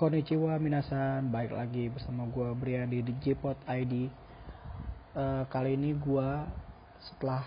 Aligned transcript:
Konnichiwa 0.00 0.56
minasan, 0.56 1.28
baik 1.28 1.52
lagi 1.52 1.92
bersama 1.92 2.24
gue 2.32 2.56
Brian 2.56 2.88
di 2.88 3.04
Jpot 3.04 3.60
ID. 3.68 4.08
Uh, 5.12 5.44
kali 5.52 5.76
ini 5.76 5.92
gue 5.92 6.28
setelah 7.04 7.44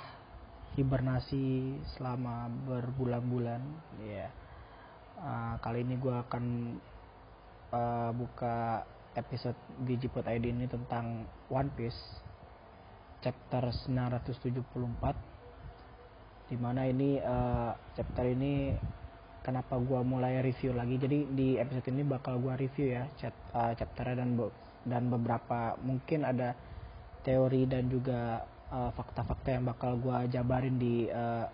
hibernasi 0.77 1.73
selama 1.98 2.53
berbulan-bulan, 2.70 3.57
ya. 4.05 4.07
Yeah, 4.29 4.29
uh, 5.17 5.57
kali 5.66 5.81
ini 5.81 5.98
gue 5.98 6.13
akan 6.13 6.77
uh, 7.73 8.13
buka 8.13 8.85
episode 9.17 9.57
di 9.90 9.98
Jpot 9.98 10.29
ID 10.29 10.54
ini 10.54 10.70
tentang 10.70 11.26
One 11.49 11.73
Piece 11.73 12.21
chapter 13.26 13.73
974 13.73 16.54
di 16.54 16.57
mana 16.62 16.85
ini 16.85 17.18
uh, 17.18 17.74
chapter 17.98 18.29
ini 18.29 18.77
kenapa 19.44 19.76
gue 19.77 19.99
mulai 20.02 20.40
review 20.40 20.72
lagi. 20.74 20.96
Jadi 20.96 21.27
di 21.36 21.60
episode 21.60 21.91
ini 21.91 22.08
bakal 22.08 22.40
gue 22.40 22.55
review 22.55 22.96
ya 22.96 23.04
chat, 23.20 23.36
uh, 23.52 23.76
chapter 23.76 24.16
dan 24.16 24.40
dan 24.88 25.04
beberapa 25.12 25.76
mungkin 25.84 26.24
ada 26.24 26.55
teori 27.24 27.68
dan 27.68 27.91
juga 27.91 28.44
uh, 28.71 28.91
fakta-fakta 28.96 29.48
uh, 29.52 29.54
yang 29.60 29.66
bakal 29.68 29.99
gue 29.99 30.18
jabarin 30.32 30.76
di 30.80 31.08
uh, 31.12 31.46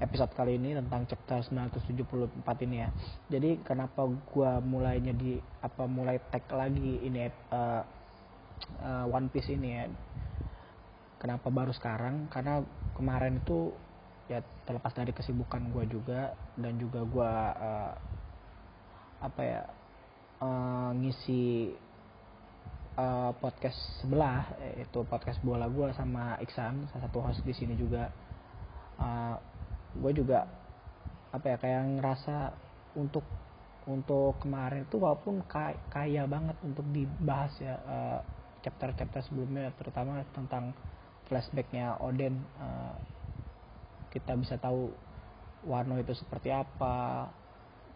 episode 0.00 0.32
kali 0.34 0.58
ini 0.58 0.74
tentang 0.74 1.06
chapter 1.06 1.38
974 1.46 2.66
ini 2.66 2.76
ya. 2.82 2.88
Jadi 3.30 3.62
kenapa 3.62 4.08
gue 4.08 4.52
mulainya 4.64 5.14
di 5.14 5.38
apa 5.62 5.84
mulai 5.86 6.18
tag 6.32 6.48
lagi 6.50 7.04
ini 7.04 7.28
uh, 7.52 7.82
uh, 8.82 9.06
One 9.06 9.28
Piece 9.30 9.52
ini 9.52 9.68
ya? 9.76 9.86
Kenapa 11.22 11.54
baru 11.54 11.70
sekarang? 11.70 12.26
Karena 12.32 12.58
kemarin 12.98 13.38
itu 13.38 13.70
ya 14.30 14.38
terlepas 14.66 14.94
dari 14.94 15.10
kesibukan 15.10 15.72
gue 15.74 15.84
juga 15.90 16.36
dan 16.54 16.78
juga 16.78 17.02
gue 17.02 17.32
uh, 17.58 17.92
apa 19.22 19.40
ya 19.42 19.62
uh, 20.42 20.90
ngisi 20.94 21.74
uh, 22.98 23.30
podcast 23.38 23.78
sebelah 24.02 24.46
itu 24.78 25.02
podcast 25.06 25.38
bola 25.42 25.66
gue 25.70 25.90
sama 25.94 26.36
Iksan 26.42 26.90
salah 26.90 27.02
satu 27.08 27.18
host 27.22 27.42
di 27.46 27.54
sini 27.54 27.74
juga. 27.78 28.10
Uh, 28.98 29.34
gue 29.92 30.12
juga 30.14 30.48
apa 31.32 31.46
ya 31.48 31.56
kayak 31.56 31.82
ngerasa 32.00 32.52
untuk 32.96 33.24
untuk 33.82 34.38
kemarin 34.38 34.86
itu 34.86 34.94
walaupun 34.94 35.42
kaya, 35.50 36.22
banget 36.30 36.54
untuk 36.62 36.86
dibahas 36.94 37.50
ya 37.58 37.82
chapter-chapter 38.62 39.20
uh, 39.20 39.26
sebelumnya 39.26 39.74
terutama 39.74 40.22
tentang 40.30 40.70
flashbacknya 41.26 41.98
Oden 41.98 42.38
uh, 42.62 42.94
kita 44.12 44.36
bisa 44.36 44.60
tahu 44.60 44.92
Warno 45.62 45.96
itu 45.96 46.12
seperti 46.12 46.50
apa 46.50 47.30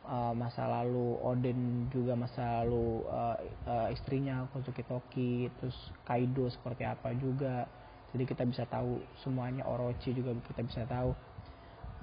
uh, 0.07 0.33
masa 0.33 0.71
lalu 0.71 1.19
Odin 1.19 1.91
juga 1.91 2.15
masa 2.15 2.63
lalu 2.63 3.03
uh, 3.11 3.37
uh, 3.67 3.89
istrinya 3.91 4.47
Kozuki 4.55 4.87
Toki 4.87 5.51
terus 5.59 5.77
Kaido 6.07 6.47
seperti 6.49 6.87
apa 6.87 7.13
juga. 7.19 7.67
Jadi 8.15 8.25
kita 8.25 8.47
bisa 8.49 8.65
tahu 8.65 9.03
semuanya 9.21 9.67
Orochi 9.67 10.15
juga 10.15 10.33
kita 10.47 10.63
bisa 10.63 10.87
tahu. 10.87 11.13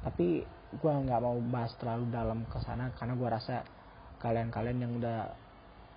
Tapi 0.04 0.44
gue 0.74 0.92
nggak 0.92 1.22
mau 1.24 1.40
bahas 1.48 1.72
terlalu 1.80 2.12
dalam 2.12 2.44
ke 2.46 2.60
sana 2.62 2.92
karena 3.00 3.16
gue 3.16 3.30
rasa 3.30 3.64
kalian-kalian 4.20 4.78
yang 4.84 4.92
udah 5.00 5.20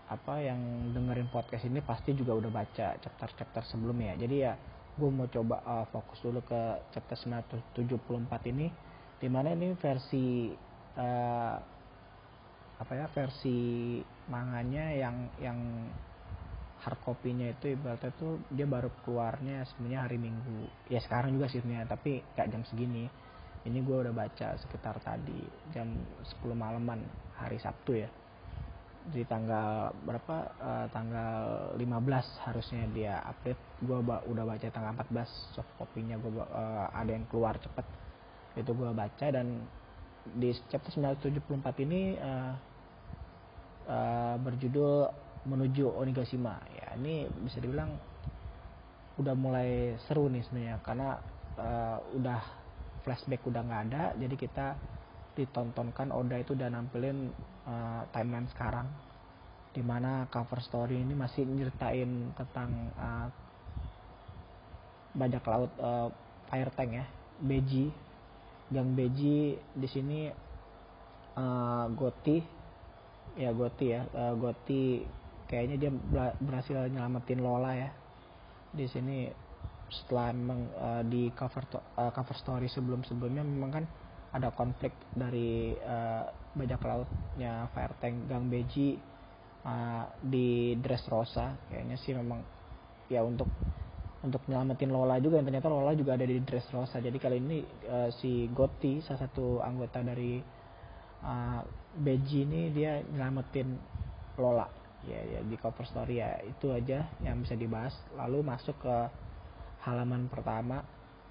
apa 0.06 0.38
yang 0.38 0.94
dengerin 0.94 1.26
podcast 1.34 1.66
ini 1.66 1.82
pasti 1.82 2.14
juga 2.14 2.38
udah 2.38 2.50
baca 2.54 2.94
chapter-chapter 3.02 3.66
sebelumnya. 3.66 4.14
Jadi 4.14 4.36
ya 4.38 4.54
gue 4.96 5.10
mau 5.12 5.28
coba 5.28 5.60
uh, 5.60 5.84
fokus 5.92 6.18
dulu 6.24 6.40
ke 6.40 6.60
chapter 6.92 7.16
974 7.76 8.52
ini 8.52 8.72
di 9.20 9.28
mana 9.28 9.52
ini 9.52 9.76
versi 9.76 10.48
uh, 10.96 11.56
apa 12.76 12.92
ya 12.92 13.06
versi 13.08 14.00
manganya 14.28 14.92
yang 14.92 15.16
yang 15.40 15.58
hard 16.80 17.00
copy-nya 17.04 17.56
itu 17.56 17.72
ibaratnya 17.72 18.12
tuh 18.20 18.36
dia 18.52 18.68
baru 18.68 18.92
keluarnya 19.04 19.64
sebenarnya 19.64 20.00
hari 20.04 20.20
Minggu. 20.20 20.68
Ya 20.92 21.00
sekarang 21.00 21.32
juga 21.32 21.48
sih 21.48 21.64
sebenarnya 21.64 21.88
tapi 21.88 22.20
gak 22.36 22.52
jam 22.52 22.62
segini. 22.68 23.08
Ini 23.66 23.78
gue 23.82 23.96
udah 23.96 24.14
baca 24.14 24.54
sekitar 24.60 25.00
tadi 25.02 25.40
jam 25.72 25.88
10 26.44 26.52
malaman 26.52 27.02
hari 27.34 27.58
Sabtu 27.58 27.98
ya 27.98 28.08
di 29.10 29.22
tanggal 29.26 29.94
berapa? 30.02 30.36
Uh, 30.58 30.86
tanggal 30.90 31.36
15 31.78 32.46
harusnya 32.50 32.82
dia 32.90 33.14
update. 33.22 33.60
Gue 33.84 33.98
ba 34.02 34.22
udah 34.26 34.44
baca 34.44 34.66
tanggal 34.66 34.92
14 34.98 35.54
soft 35.54 35.70
copy-nya 35.78 36.18
gue 36.18 36.30
uh, 36.34 36.90
ada 36.90 37.10
yang 37.14 37.26
keluar 37.30 37.54
cepet. 37.60 37.86
Itu 38.58 38.74
gue 38.74 38.90
baca 38.90 39.26
dan 39.30 39.62
di 40.26 40.50
chapter 40.66 40.90
974 40.90 41.86
ini 41.86 42.18
uh, 42.18 42.54
uh, 43.86 44.36
berjudul 44.42 45.06
menuju 45.46 45.86
Onigashima. 45.94 46.58
Ya 46.74 46.98
ini 46.98 47.30
bisa 47.46 47.62
dibilang 47.62 47.94
udah 49.16 49.32
mulai 49.32 49.96
seru 50.04 50.28
nih 50.28 50.44
sebenarnya 50.44 50.76
karena 50.84 51.16
uh, 51.56 51.98
udah 52.18 52.40
flashback 53.06 53.46
udah 53.46 53.62
nggak 53.62 53.82
ada. 53.92 54.02
Jadi 54.18 54.34
kita 54.34 54.95
ditontonkan 55.36 56.08
Oda 56.10 56.41
itu 56.41 56.56
udah 56.56 56.72
nampilin 56.72 57.30
uh, 57.69 58.02
timeline 58.10 58.48
sekarang. 58.48 58.88
Di 59.76 59.84
mana 59.84 60.24
cover 60.32 60.64
story 60.64 61.04
ini 61.04 61.12
masih 61.12 61.44
nyeritain 61.44 62.32
tentang 62.32 62.72
uh, 62.97 63.28
bajak 65.12 65.44
laut 65.44 65.72
uh, 65.76 66.08
fire 66.48 66.72
tank 66.72 66.97
ya 66.97 67.06
Beji. 67.44 67.92
Gang 68.72 68.97
Beji 68.97 69.60
di 69.76 69.88
sini 69.92 70.32
uh, 71.36 71.86
Goti. 71.92 72.41
Ya 73.36 73.53
Goti 73.53 73.92
ya 73.92 74.08
uh, 74.16 74.32
Goti. 74.32 75.04
Kayaknya 75.47 75.76
dia 75.78 75.91
berhasil 76.41 76.88
nyelamatin 76.88 77.44
Lola 77.44 77.76
ya. 77.76 77.92
Di 78.72 78.88
sini 78.88 79.28
setelah 79.86 80.34
memang 80.34 80.60
uh, 80.74 81.03
di 81.06 81.30
cover 81.30 81.62
uh, 81.94 82.10
cover 82.10 82.34
story 82.34 82.66
sebelum 82.66 83.06
sebelumnya 83.06 83.47
memang 83.47 83.70
kan 83.70 83.84
ada 84.36 84.52
konflik 84.52 84.92
dari 85.16 85.72
uh, 85.72 86.28
bajak 86.52 86.80
lautnya 86.84 87.72
fire 87.72 87.97
tank 87.97 88.28
Gang 88.28 88.52
Beji 88.52 89.00
uh, 89.64 90.04
di 90.20 90.76
Dressrosa 90.76 91.56
kayaknya 91.72 91.97
sih 91.97 92.12
memang 92.12 92.44
ya 93.08 93.24
untuk 93.24 93.48
untuk 94.20 94.42
nyelamatin 94.48 94.91
Lola 94.92 95.16
juga 95.22 95.41
yang 95.41 95.47
ternyata 95.48 95.72
Lola 95.72 95.97
juga 95.97 96.20
ada 96.20 96.28
di 96.28 96.36
Dressrosa 96.44 97.00
jadi 97.00 97.16
kali 97.16 97.41
ini 97.41 97.58
uh, 97.88 98.12
si 98.12 98.48
Gotti 98.52 99.00
salah 99.00 99.24
satu 99.24 99.64
anggota 99.64 100.04
dari 100.04 100.41
uh, 101.24 101.60
Beji 101.97 102.44
ini 102.44 102.68
dia 102.76 103.00
nyelamatin 103.00 103.72
Lola. 104.36 104.68
Ya, 105.06 105.22
ya 105.22 105.41
di 105.41 105.56
cover 105.56 105.86
story 105.86 106.18
ya 106.18 106.36
itu 106.44 106.68
aja 106.74 107.08
yang 107.24 107.41
bisa 107.41 107.56
dibahas. 107.56 107.94
Lalu 108.18 108.44
masuk 108.44 108.76
ke 108.84 108.97
halaman 109.86 110.28
pertama. 110.28 110.84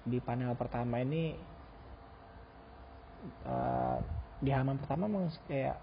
Di 0.06 0.18
panel 0.22 0.54
pertama 0.58 1.02
ini 1.02 1.34
uh, 3.48 3.98
di 4.40 4.52
halaman 4.52 4.76
pertama 4.80 5.08
memang 5.08 5.32
kayak 5.48 5.76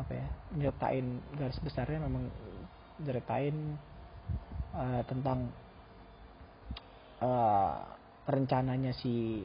apa 0.00 0.12
ya 0.16 0.26
nyertain 0.56 1.20
garis 1.36 1.60
besarnya 1.60 2.00
memang 2.00 2.24
nyeritain 3.04 3.76
uh, 4.72 5.02
tentang 5.04 5.52
uh, 7.20 7.84
rencananya 8.24 8.96
si 8.96 9.44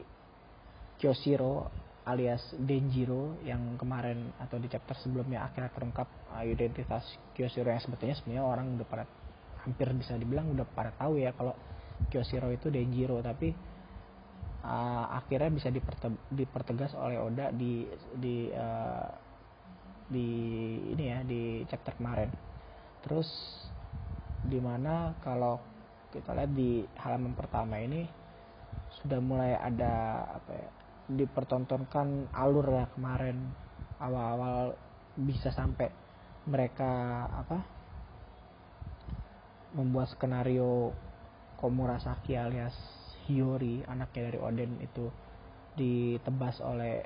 Kyoshiro 0.96 1.68
alias 2.06 2.40
Denjiro 2.56 3.36
yang 3.44 3.76
kemarin 3.76 4.32
atau 4.40 4.56
di 4.56 4.70
chapter 4.70 4.96
sebelumnya 4.96 5.44
akhirnya 5.44 5.68
terungkap 5.76 6.08
uh, 6.32 6.44
identitas 6.46 7.04
Kyoshiro 7.36 7.68
yang 7.68 7.82
sebetulnya 7.84 8.16
sebenarnya 8.16 8.44
orang 8.46 8.66
udah 8.80 8.88
pada 8.88 9.04
hampir 9.66 9.90
bisa 9.92 10.16
dibilang 10.16 10.48
udah 10.56 10.64
pada 10.72 10.94
tahu 10.96 11.20
ya 11.20 11.36
kalau 11.36 11.52
Kyoshiro 12.08 12.48
itu 12.48 12.72
Denjiro 12.72 13.20
tapi 13.20 13.52
uh, 14.66 15.06
akhirnya 15.14 15.50
bisa 15.54 15.70
diperte 15.70 16.10
dipertegas 16.34 16.92
oleh 16.98 17.22
Oda 17.22 17.54
di 17.54 17.86
di 18.18 18.50
uh, 18.50 19.08
di 20.10 20.28
ini 20.94 21.04
ya 21.06 21.22
di 21.22 21.62
chapter 21.70 21.94
kemarin. 21.94 22.30
Terus 23.06 23.30
di 24.46 24.58
mana 24.58 25.14
kalau 25.22 25.62
kita 26.10 26.34
lihat 26.34 26.52
di 26.54 26.82
halaman 26.98 27.34
pertama 27.38 27.78
ini 27.78 28.06
sudah 29.02 29.18
mulai 29.22 29.54
ada 29.54 30.26
apa 30.38 30.50
ya 30.54 30.70
dipertontonkan 31.06 32.34
alur 32.34 32.66
ya 32.66 32.86
kemarin. 32.90 33.38
Awal-awal 33.96 34.76
bisa 35.16 35.48
sampai 35.54 35.88
mereka 36.46 37.24
apa 37.32 37.64
membuat 39.72 40.12
skenario 40.12 40.92
Komurasaki 41.56 42.36
alias 42.36 42.76
Hiyori 43.26 43.82
anaknya 43.90 44.30
dari 44.30 44.38
Oden 44.38 44.78
itu 44.78 45.10
ditebas 45.76 46.62
oleh 46.62 47.02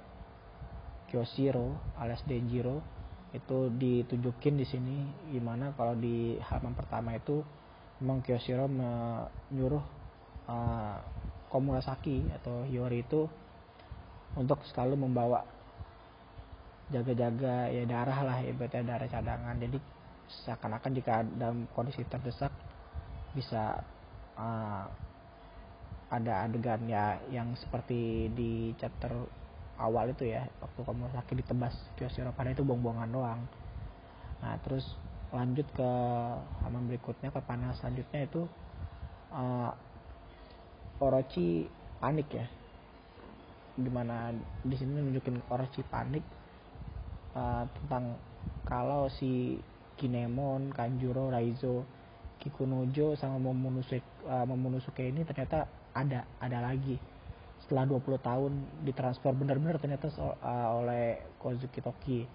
Kyoshiro 1.11 1.75
alias 1.99 2.23
Denjiro. 2.29 2.85
Itu 3.31 3.71
ditunjukin 3.71 4.59
di 4.59 4.67
sini 4.67 4.97
gimana 5.31 5.71
kalau 5.79 5.95
di 5.95 6.39
halaman 6.43 6.75
pertama 6.75 7.15
itu 7.15 7.43
memang 8.03 8.21
Kyoshiro 8.23 8.67
menyuruh 8.69 9.85
uh, 10.51 10.97
Komurasaki 11.51 12.31
atau 12.31 12.63
Hiyori 12.69 13.03
itu 13.03 13.27
untuk 14.39 14.63
selalu 14.71 14.95
membawa 15.03 15.43
jaga-jaga 16.91 17.71
ya 17.71 17.87
darah 17.87 18.21
lah 18.23 18.39
ibaratnya 18.43 18.95
darah 18.95 19.09
cadangan. 19.11 19.57
Jadi 19.59 19.79
seakan-akan 20.31 20.91
jika 20.95 21.27
dalam 21.39 21.67
kondisi 21.75 22.07
terdesak 22.07 22.55
bisa 23.35 23.83
uh, 24.39 24.87
ada 26.11 26.43
adegan 26.43 26.83
ya 26.91 27.23
yang 27.31 27.55
seperti 27.55 28.27
di 28.35 28.75
chapter 28.75 29.15
awal 29.79 30.11
itu 30.11 30.27
ya 30.27 30.43
waktu 30.59 30.81
kamu 30.83 31.07
sakit 31.15 31.35
ditebas 31.47 31.75
Kyoshiro 31.95 32.35
pada 32.35 32.51
itu 32.51 32.67
buang-buangan 32.67 33.09
doang. 33.09 33.41
Nah 34.43 34.59
terus 34.67 34.85
lanjut 35.31 35.65
ke 35.71 35.91
halaman 36.67 36.91
berikutnya 36.91 37.31
ke 37.31 37.41
panel 37.47 37.71
selanjutnya 37.79 38.27
itu 38.27 38.43
uh, 39.31 39.71
Orochi 40.99 41.71
panik 42.03 42.29
ya. 42.35 42.47
Di 43.79 43.89
mana 43.89 44.35
di 44.67 44.75
sini 44.75 44.99
nunjukin 44.99 45.41
Orochi 45.47 45.87
panik 45.87 46.27
uh, 47.39 47.65
tentang 47.71 48.19
kalau 48.67 49.07
si 49.09 49.63
Kinemon, 49.95 50.75
Kanjuro, 50.75 51.31
Raizo, 51.31 51.85
Kikunojo 52.41 53.15
sama 53.15 53.37
Momonosuke, 53.37 54.27
uh, 54.27 54.45
Momonosuke 54.49 55.05
ini 55.07 55.23
ternyata 55.29 55.69
ada 55.95 56.27
ada 56.39 56.59
lagi. 56.63 56.97
Setelah 57.67 57.87
20 57.87 58.19
tahun 58.19 58.53
ditransfer 58.83 59.31
benar-benar 59.37 59.79
ternyata 59.79 60.11
so, 60.11 60.35
uh, 60.41 60.69
oleh 60.81 61.23
Kozuki 61.39 61.79
Toki. 61.79 62.27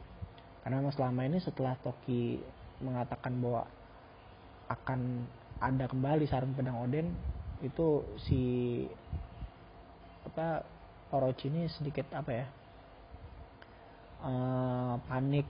Karena 0.64 0.82
memang 0.82 0.96
selama 0.96 1.22
ini 1.28 1.38
setelah 1.42 1.76
Toki 1.82 2.40
mengatakan 2.82 3.38
bahwa 3.40 3.68
akan 4.70 5.30
ada 5.62 5.86
kembali 5.88 6.26
sarung 6.28 6.58
pedang 6.58 6.82
Oden 6.84 7.14
itu 7.64 8.04
si 8.28 8.42
apa 10.26 10.66
Orochi 11.16 11.48
ini 11.48 11.70
sedikit 11.72 12.12
apa 12.12 12.32
ya 12.34 12.46
uh, 14.26 14.94
panik 15.08 15.48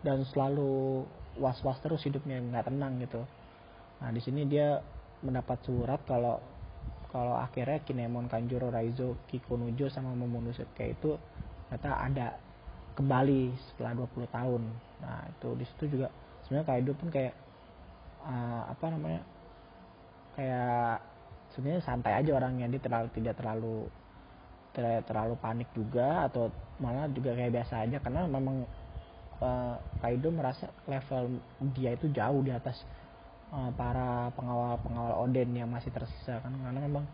dan 0.00 0.24
selalu 0.24 1.04
was-was 1.36 1.78
terus 1.82 2.02
hidupnya 2.04 2.40
nggak 2.40 2.68
tenang 2.68 2.98
gitu. 3.02 3.22
Nah 4.02 4.10
di 4.10 4.20
sini 4.20 4.46
dia 4.46 4.82
mendapat 5.22 5.62
surat 5.62 6.02
kalau 6.04 6.42
kalau 7.12 7.36
akhirnya 7.36 7.84
Kinemon, 7.84 8.26
Kanjuro, 8.32 8.72
Raizo, 8.72 9.20
Kikunujo 9.28 9.92
sama 9.92 10.16
Momonosuke 10.16 10.96
itu 10.96 11.20
ternyata 11.68 11.90
ada 12.00 12.26
kembali 12.96 13.52
setelah 13.72 13.92
20 14.00 14.32
tahun. 14.32 14.62
Nah, 15.04 15.20
itu 15.28 15.48
di 15.60 15.64
situ 15.68 15.84
juga 15.96 16.08
sebenarnya 16.44 16.66
Kaido 16.72 16.92
pun 16.96 17.08
kayak 17.12 17.34
uh, 18.24 18.64
apa 18.72 18.86
namanya? 18.88 19.22
kayak 20.32 21.04
sebenarnya 21.52 21.84
santai 21.84 22.24
aja 22.24 22.32
orangnya 22.32 22.64
dia 22.72 22.80
terlalu 22.80 23.08
tidak 23.12 23.36
terlalu 23.36 23.76
tidak 24.72 25.04
terlalu 25.04 25.34
panik 25.36 25.68
juga 25.76 26.24
atau 26.24 26.48
malah 26.80 27.04
juga 27.12 27.36
kayak 27.36 27.52
biasa 27.52 27.84
aja 27.84 28.00
karena 28.00 28.24
memang 28.24 28.64
uh, 29.44 29.76
Kaido 30.00 30.32
merasa 30.32 30.72
level 30.88 31.36
dia 31.76 31.92
itu 31.92 32.08
jauh 32.08 32.40
di 32.40 32.48
atas 32.48 32.80
uh, 33.52 33.70
para 33.76 34.32
pengawal-pengawal 34.34 35.28
Oden 35.28 35.52
yang 35.52 35.68
masih 35.68 35.92
tersisa 35.92 36.40
kan. 36.40 36.50
Karena 36.50 36.80
memang 36.80 37.04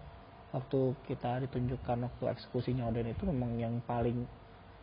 waktu 0.54 0.94
kita 1.10 1.44
ditunjukkan 1.44 2.08
waktu 2.08 2.24
eksekusinya 2.32 2.88
Oden 2.88 3.12
itu 3.12 3.26
memang 3.28 3.58
yang 3.58 3.82
paling 3.84 4.24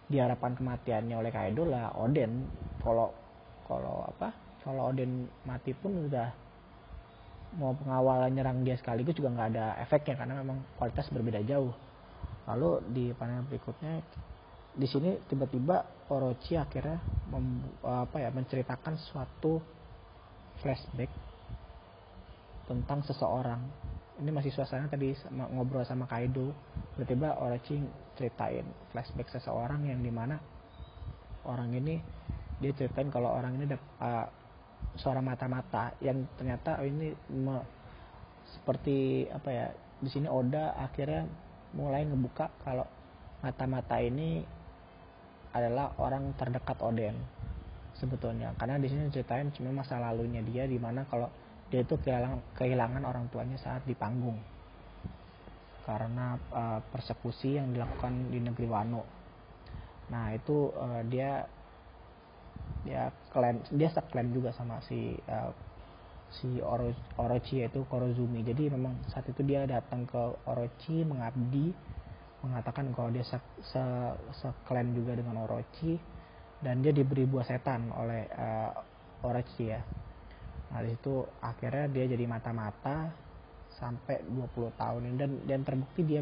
diharapkan 0.05 0.53
kematiannya 0.53 1.15
oleh 1.17 1.31
Kaido 1.33 1.65
lah 1.65 1.95
Oden. 1.97 2.45
Kalau 2.83 3.15
kalau 3.65 4.05
apa 4.05 4.35
kalau 4.61 4.91
Oden 4.93 5.25
mati 5.47 5.73
pun 5.73 6.05
udah 6.05 6.29
mau 7.55 7.71
pengawal 7.71 8.27
nyerang 8.35 8.67
dia 8.67 8.75
sekaligus 8.75 9.15
juga 9.15 9.31
nggak 9.31 9.49
ada 9.55 9.65
efeknya 9.79 10.19
karena 10.19 10.43
memang 10.43 10.59
kualitas 10.75 11.07
berbeda 11.09 11.41
jauh. 11.47 11.71
Lalu 12.45 12.69
di 12.93 13.05
panel 13.17 13.41
berikutnya 13.47 14.05
di 14.75 14.85
sini 14.85 15.17
tiba-tiba 15.31 15.87
Orochi 16.11 16.59
akhirnya 16.59 16.99
mem, 17.31 17.63
apa 17.81 18.21
ya 18.21 18.29
menceritakan 18.29 18.99
suatu 18.99 19.63
flashback 20.59 21.09
tentang 22.65 23.01
seseorang. 23.05 23.61
Ini 24.15 24.31
masih 24.31 24.51
suasana 24.53 24.87
tadi 24.87 25.11
sama, 25.19 25.49
ngobrol 25.51 25.83
sama 25.83 26.07
Kaido. 26.07 26.55
Tiba-tiba 26.95 27.35
Orochi 27.39 27.83
ceritain 28.15 28.63
flashback 28.95 29.27
seseorang 29.27 29.83
yang 29.85 29.99
di 29.99 30.11
mana 30.11 30.39
orang 31.45 31.75
ini 31.75 31.99
dia 32.63 32.71
ceritain 32.71 33.11
kalau 33.11 33.35
orang 33.35 33.59
ini 33.59 33.67
ada 33.67 33.79
uh, 33.99 34.27
seorang 34.95 35.27
mata-mata 35.27 35.91
yang 35.99 36.23
ternyata 36.39 36.79
ini 36.87 37.11
me, 37.35 37.59
seperti 38.55 39.27
apa 39.27 39.49
ya 39.51 39.67
di 39.99 40.07
sini 40.07 40.31
Oda 40.31 40.79
akhirnya 40.79 41.27
mulai 41.75 42.07
ngebuka 42.07 42.47
kalau 42.63 42.87
mata-mata 43.43 43.99
ini 43.99 44.47
adalah 45.51 45.91
orang 45.99 46.31
terdekat 46.39 46.79
Oden 46.79 47.15
sebetulnya. 47.95 48.51
Karena 48.59 48.75
di 48.79 48.87
sini 48.91 49.07
ceritain 49.11 49.51
cuma 49.55 49.71
masa 49.83 49.99
lalunya 49.99 50.43
dia 50.43 50.67
di 50.67 50.75
mana 50.75 51.07
kalau 51.07 51.31
dia 51.73 51.81
itu 51.81 51.95
kehilangan, 52.55 53.03
orang 53.03 53.25
tuanya 53.33 53.57
saat 53.57 53.81
di 53.89 53.97
panggung 53.97 54.37
karena 55.85 56.37
uh, 56.49 56.79
persekusi 56.89 57.61
yang 57.61 57.69
dilakukan 57.69 58.33
di 58.33 58.41
negeri 58.41 58.65
Wano. 58.65 59.05
Nah 60.09 60.33
itu 60.33 60.73
uh, 60.73 61.01
dia 61.05 61.45
dia 62.85 63.13
klaim 63.29 63.61
dia 63.73 63.89
seklaim 63.93 64.33
juga 64.33 64.49
sama 64.53 64.81
si 64.85 65.13
uh, 65.29 65.53
si 66.41 66.57
Oro, 66.61 66.89
Orochi 67.21 67.61
yaitu 67.61 67.85
Korozumi. 67.85 68.41
Jadi 68.41 68.73
memang 68.73 68.97
saat 69.13 69.29
itu 69.29 69.45
dia 69.45 69.69
datang 69.69 70.09
ke 70.09 70.21
Orochi 70.49 71.05
mengabdi 71.05 71.69
mengatakan 72.41 72.93
kalau 72.93 73.09
dia 73.09 73.25
se, 73.25 73.37
se, 73.65 73.81
juga 74.93 75.17
dengan 75.17 75.45
Orochi 75.45 75.97
dan 76.61 76.81
dia 76.81 76.93
diberi 76.93 77.25
buah 77.25 77.45
setan 77.45 77.89
oleh 77.93 78.25
uh, 78.33 78.73
Orochi 79.25 79.69
ya 79.69 79.81
nah 80.73 80.81
itu 80.81 81.23
akhirnya 81.39 81.85
dia 81.87 82.05
jadi 82.09 82.25
mata-mata 82.25 83.13
sampai 83.77 84.23
20 84.27 84.79
tahun 84.79 85.01
ini. 85.11 85.15
Dan 85.19 85.31
dan 85.45 85.59
terbukti 85.67 86.01
dia 86.07 86.21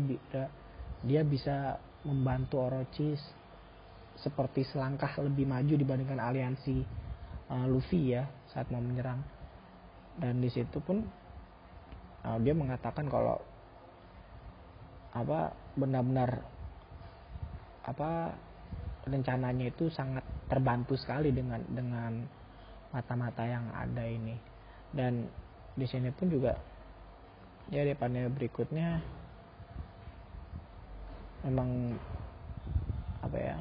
dia 1.03 1.21
bisa 1.23 1.77
membantu 2.03 2.63
Orochi 2.63 3.15
seperti 4.19 4.67
selangkah 4.67 5.09
lebih 5.23 5.49
maju 5.49 5.73
dibandingkan 5.73 6.21
aliansi 6.21 6.77
uh, 7.49 7.65
Luffy 7.65 8.13
ya 8.13 8.27
saat 8.51 8.69
mau 8.69 8.83
menyerang. 8.83 9.21
Dan 10.19 10.37
di 10.43 10.49
situ 10.51 10.77
pun 10.83 11.01
uh, 12.23 12.37
dia 12.41 12.53
mengatakan 12.53 13.09
kalau 13.09 13.41
apa 15.13 15.53
benar-benar 15.77 16.41
apa 17.85 18.33
rencananya 19.05 19.69
itu 19.69 19.91
sangat 19.93 20.25
terbantu 20.49 20.97
sekali 20.97 21.29
dengan 21.29 21.61
dengan 21.69 22.23
mata-mata 22.93 23.43
yang 23.43 23.65
ada 23.73 24.05
ini. 24.05 24.37
Dan 24.93 25.25
di 25.73 25.89
sini 25.89 26.13
pun 26.13 26.29
juga 26.29 26.53
ya 27.73 27.81
di 27.81 27.97
panel 27.97 28.29
berikutnya 28.29 29.01
memang 31.43 31.97
apa 33.23 33.37
ya 33.39 33.57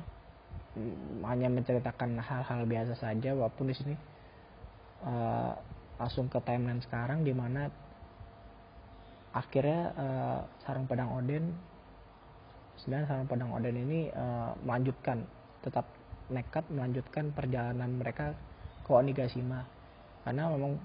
hanya 1.22 1.48
menceritakan 1.52 2.18
hal-hal 2.18 2.60
biasa 2.64 2.96
saja 2.96 3.36
walaupun 3.36 3.68
di 3.70 3.76
sini 3.76 3.94
uh, 5.04 5.52
langsung 6.00 6.26
ke 6.32 6.40
timeline 6.42 6.80
sekarang 6.82 7.22
di 7.22 7.30
mana 7.36 7.68
akhirnya 9.32 9.80
uh, 9.96 10.40
sarung 10.64 10.88
pedang 10.88 11.12
Odin 11.12 11.52
sebenarnya 12.80 13.06
sarung 13.08 13.28
pedang 13.28 13.52
Odin 13.52 13.76
ini 13.76 14.08
uh, 14.12 14.56
melanjutkan 14.64 15.24
tetap 15.60 15.86
nekat 16.32 16.64
melanjutkan 16.72 17.30
perjalanan 17.36 17.92
mereka 18.00 18.32
ke 18.82 18.90
Onigashima. 18.90 19.64
Karena 20.22 20.50
memang 20.50 20.78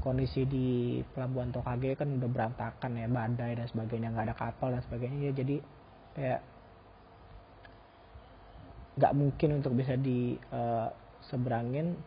kondisi 0.00 0.46
di 0.46 0.98
pelabuhan 1.12 1.50
Tokage 1.50 1.98
kan 1.98 2.08
udah 2.16 2.30
berantakan 2.30 2.96
ya 2.96 3.06
badai 3.10 3.58
dan 3.58 3.66
sebagainya 3.68 4.08
nggak 4.14 4.26
ada 4.30 4.36
kapal 4.38 4.68
dan 4.72 4.82
sebagainya. 4.86 5.18
Ya 5.30 5.32
jadi 5.34 5.56
kayak 6.16 6.40
nggak 8.98 9.16
mungkin 9.16 9.50
untuk 9.62 9.72
bisa 9.74 9.94
di 9.98 10.38
uh, 10.54 10.88
seberangin. 11.30 11.98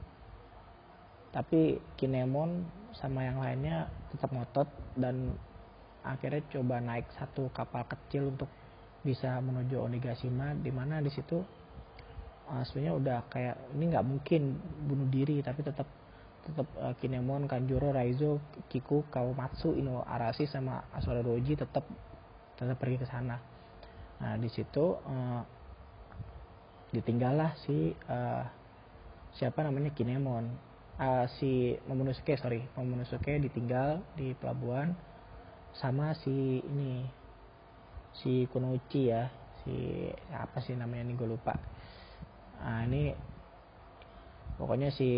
Tapi 1.33 1.81
Kinemon 1.97 2.61
sama 2.93 3.25
yang 3.25 3.41
lainnya 3.41 3.89
tetap 4.13 4.29
ngotot 4.29 4.69
dan 4.93 5.33
akhirnya 6.05 6.45
coba 6.53 6.77
naik 6.77 7.09
satu 7.17 7.49
kapal 7.49 7.81
kecil 7.89 8.29
untuk 8.29 8.51
bisa 9.01 9.41
menuju 9.41 9.81
Onigashima 9.81 10.53
di 10.55 10.69
mana 10.69 11.01
di 11.01 11.09
situ 11.09 11.41
uh, 12.53 12.61
sebenarnya 12.61 12.93
udah 12.93 13.17
kayak 13.33 13.55
ini 13.73 13.83
nggak 13.89 14.05
mungkin 14.05 14.61
bunuh 14.85 15.09
diri 15.09 15.41
tapi 15.41 15.65
tetap 15.65 15.89
tetap 16.43 16.67
uh, 16.77 16.93
Kinemon, 16.99 17.47
Kanjuro, 17.47 17.89
Raizo, 17.95 18.43
Kiku, 18.67 19.07
Kawamatsu, 19.09 19.73
Ino 19.79 20.03
Arashi 20.03 20.45
sama 20.45 20.85
Asura 20.93 21.23
Doji 21.23 21.55
tetap 21.55 21.87
tetap 22.53 22.77
pergi 22.77 23.01
ke 23.01 23.07
sana. 23.07 23.39
Nah 24.21 24.35
di 24.37 24.51
situ 24.51 24.99
uh, 25.01 25.41
ditinggallah 26.93 27.57
si 27.63 27.95
uh, 27.95 28.43
siapa 29.33 29.65
namanya 29.65 29.89
Kinemon, 29.95 30.45
uh, 30.99 31.25
si 31.39 31.73
Momonosuke 31.89 32.37
sorry 32.37 32.61
Momonosuke 32.77 33.39
ditinggal 33.41 34.03
di 34.13 34.37
pelabuhan 34.37 34.93
sama 35.73 36.13
si 36.21 36.61
ini 36.61 37.01
si 38.13 38.45
Kunoichi 38.45 39.09
ya 39.09 39.25
si 39.63 40.05
apa 40.29 40.61
sih 40.61 40.77
namanya 40.77 41.09
nih 41.09 41.15
gue 41.17 41.29
lupa 41.33 41.57
nah 42.63 42.87
ini 42.87 43.11
pokoknya 44.55 44.89
si 44.95 45.11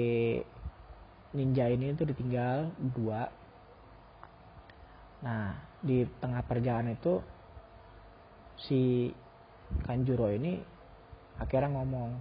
ninja 1.38 1.70
ini 1.70 1.94
tuh 1.94 2.10
ditinggal 2.10 2.74
dua. 2.98 3.30
Nah 5.22 5.54
di 5.86 6.02
tengah 6.18 6.42
perjalanan 6.42 6.98
itu 6.98 7.22
si 8.58 9.12
Kanjuro 9.86 10.32
ini 10.32 10.58
akhirnya 11.36 11.76
ngomong 11.76 12.16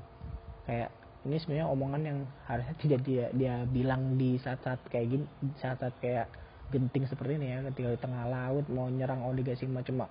kayak 0.67 0.91
ini 1.25 1.41
sebenarnya 1.41 1.71
omongan 1.71 2.03
yang 2.05 2.19
harusnya 2.45 2.75
tidak 2.83 3.01
dia 3.07 3.27
dia 3.33 3.65
bilang 3.65 4.21
di 4.21 4.37
saat-saat 4.37 4.83
kayak 4.91 5.07
gini 5.17 5.27
saat-saat 5.63 5.95
kayak 6.03 6.29
genting 6.73 7.07
seperti 7.07 7.39
ini 7.39 7.47
ya 7.55 7.59
ketika 7.71 7.89
di 7.95 8.01
tengah 8.03 8.25
laut 8.27 8.67
mau 8.73 8.91
nyerang 8.91 9.23
Sigma 9.55 9.85
cuma 9.87 10.11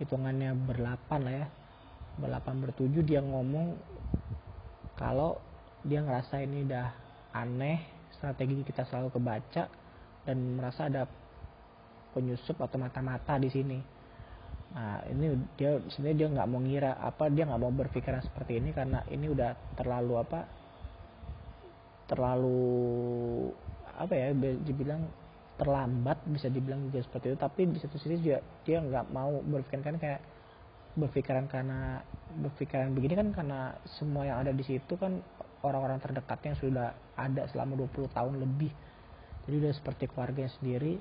hitungannya 0.00 0.56
berlapan 0.64 1.20
lah 1.20 1.34
ya. 1.44 1.46
Berlapan 2.20 2.56
bertujuh 2.64 3.02
dia 3.04 3.20
ngomong 3.24 3.76
kalau 5.00 5.40
dia 5.80 6.04
ngerasa 6.04 6.44
ini 6.44 6.68
udah 6.68 6.86
aneh 7.32 7.80
strategi 8.12 8.60
kita 8.66 8.84
selalu 8.84 9.16
kebaca 9.16 9.64
dan 10.28 10.36
merasa 10.60 10.92
ada 10.92 11.08
penyusup 12.12 12.60
atau 12.60 12.76
mata-mata 12.76 13.40
di 13.40 13.48
sini. 13.48 13.78
Nah 14.76 15.02
ini 15.08 15.34
dia 15.56 15.80
sebenarnya 15.88 16.18
dia 16.20 16.28
nggak 16.36 16.48
mau 16.52 16.60
ngira 16.60 16.92
apa 17.00 17.32
dia 17.32 17.48
nggak 17.48 17.62
mau 17.62 17.72
berpikiran 17.72 18.22
seperti 18.22 18.60
ini 18.60 18.70
karena 18.76 19.02
ini 19.08 19.26
udah 19.32 19.56
terlalu 19.74 20.14
apa 20.20 20.40
terlalu 22.06 22.60
apa 23.96 24.12
ya 24.12 24.34
dibilang 24.62 25.06
terlambat 25.56 26.24
bisa 26.28 26.52
dibilang 26.52 26.92
juga 26.92 27.00
seperti 27.06 27.32
itu. 27.32 27.38
Tapi 27.40 27.60
di 27.72 27.78
satu 27.80 27.96
sisi 27.96 28.20
juga 28.20 28.44
dia 28.68 28.84
nggak 28.84 29.08
mau 29.16 29.40
berpikiran 29.40 29.82
kan 29.82 29.96
kayak 29.96 30.20
berpikiran 30.98 31.46
karena 31.46 32.02
berpikiran 32.30 32.94
begini 32.94 33.14
kan 33.18 33.28
karena 33.34 33.60
semua 33.98 34.26
yang 34.26 34.42
ada 34.42 34.54
di 34.54 34.62
situ 34.62 34.94
kan 34.98 35.22
orang-orang 35.62 36.00
terdekatnya 36.00 36.56
sudah 36.56 36.88
ada 37.16 37.46
selama 37.52 37.76
20 37.76 38.10
tahun 38.16 38.34
lebih. 38.40 38.72
Jadi 39.44 39.54
udah 39.60 39.72
seperti 39.76 40.04
keluarganya 40.08 40.50
sendiri. 40.60 40.96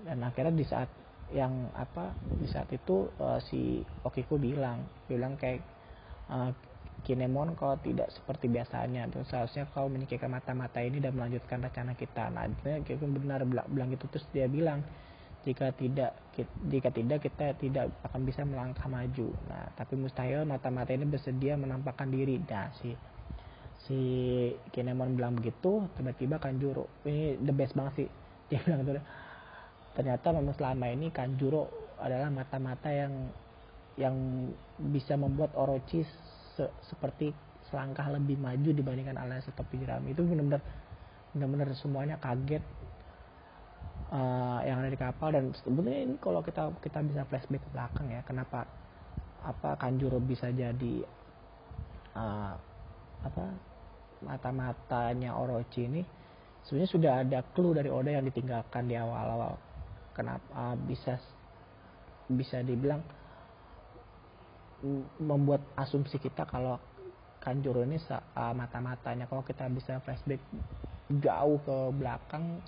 Dan 0.00 0.24
akhirnya 0.24 0.54
di 0.56 0.64
saat 0.64 0.88
yang 1.30 1.70
apa 1.78 2.10
di 2.42 2.48
saat 2.50 2.66
itu 2.74 3.06
uh, 3.22 3.38
si 3.38 3.84
Okiku 4.02 4.34
bilang 4.40 4.82
bilang 5.06 5.38
kayak 5.38 5.62
uh, 6.26 6.50
Kinemon 7.00 7.56
kau 7.56 7.76
tidak 7.80 8.12
seperti 8.12 8.48
biasanya. 8.52 9.08
Terus 9.08 9.28
seharusnya 9.32 9.64
kau 9.72 9.88
menyingkirkan 9.88 10.28
mata-mata 10.28 10.84
ini 10.84 11.00
dan 11.00 11.16
melanjutkan 11.16 11.64
rencana 11.64 11.96
kita. 11.96 12.28
Nah 12.28 12.44
itu 12.84 13.06
benar 13.08 13.44
bilang 13.44 13.88
gitu. 13.92 14.04
Terus 14.12 14.26
dia 14.32 14.46
bilang 14.48 14.84
jika 15.40 15.72
tidak 15.72 16.12
jika 16.68 16.88
tidak 16.92 17.18
kita 17.24 17.56
tidak 17.56 17.88
akan 18.04 18.20
bisa 18.28 18.44
melangkah 18.44 18.84
maju. 18.88 19.32
Nah 19.48 19.72
tapi 19.76 19.96
mustahil 19.96 20.44
mata-mata 20.44 20.92
ini 20.92 21.08
bersedia 21.08 21.56
menampakkan 21.56 22.12
diri. 22.12 22.36
Nah 22.44 22.68
si 22.80 22.92
si 23.88 23.98
Kinemon 24.72 25.16
bilang 25.16 25.40
begitu 25.40 25.88
tiba-tiba 25.96 26.36
Kanjuro 26.36 26.88
ini 27.08 27.40
the 27.40 27.52
best 27.52 27.72
banget 27.72 28.04
sih. 28.04 28.08
Dia 28.50 28.60
bilang 28.66 28.84
gitu 28.84 29.00
ternyata 29.90 30.30
memang 30.30 30.54
selama 30.54 30.86
ini 30.92 31.10
Kanjuro 31.10 31.66
adalah 31.98 32.30
mata-mata 32.30 32.88
yang 32.88 33.12
yang 33.98 34.16
bisa 34.80 35.18
membuat 35.18 35.52
Orochi 35.58 36.06
se 36.56 36.64
seperti 36.88 37.34
selangkah 37.68 38.08
lebih 38.10 38.40
maju 38.40 38.70
dibandingkan 38.72 39.18
Alliance 39.18 39.50
atau 39.52 39.62
itu 39.70 40.22
benar-benar 40.24 40.62
benar-benar 41.30 41.68
semuanya 41.78 42.16
kaget 42.18 42.62
uh, 44.10 44.60
yang 44.66 44.82
ada 44.82 44.90
di 44.90 44.98
kapal 44.98 45.32
dan 45.32 45.54
sebetulnya 45.54 46.06
ini 46.06 46.14
kalau 46.18 46.42
kita 46.42 46.70
kita 46.82 46.98
bisa 47.06 47.22
flashback 47.26 47.62
ke 47.62 47.70
belakang 47.72 48.06
ya 48.10 48.20
kenapa 48.26 48.66
apa 49.40 49.78
Kanjuro 49.80 50.20
bisa 50.20 50.52
jadi 50.52 51.06
uh, 52.14 52.54
apa 53.24 53.44
mata-matanya 54.20 55.32
Orochi 55.32 55.88
ini 55.88 56.02
sebenarnya 56.64 56.90
sudah 56.90 57.12
ada 57.24 57.38
clue 57.56 57.76
dari 57.76 57.88
Oda 57.88 58.10
yang 58.12 58.26
ditinggalkan 58.28 58.88
di 58.88 58.96
awal-awal. 58.96 59.56
Kenapa 60.12 60.76
bisa 60.84 61.16
bisa 62.30 62.60
dibilang 62.60 63.00
membuat 65.20 65.60
asumsi 65.76 66.16
kita 66.20 66.48
kalau 66.48 66.80
Kanjuro 67.40 67.84
ini 67.84 67.96
uh, 68.12 68.52
mata-matanya. 68.52 69.24
Kalau 69.24 69.40
kita 69.40 69.64
bisa 69.72 69.96
flashback 70.04 70.40
jauh 71.08 71.58
ke 71.64 71.76
belakang 71.96 72.60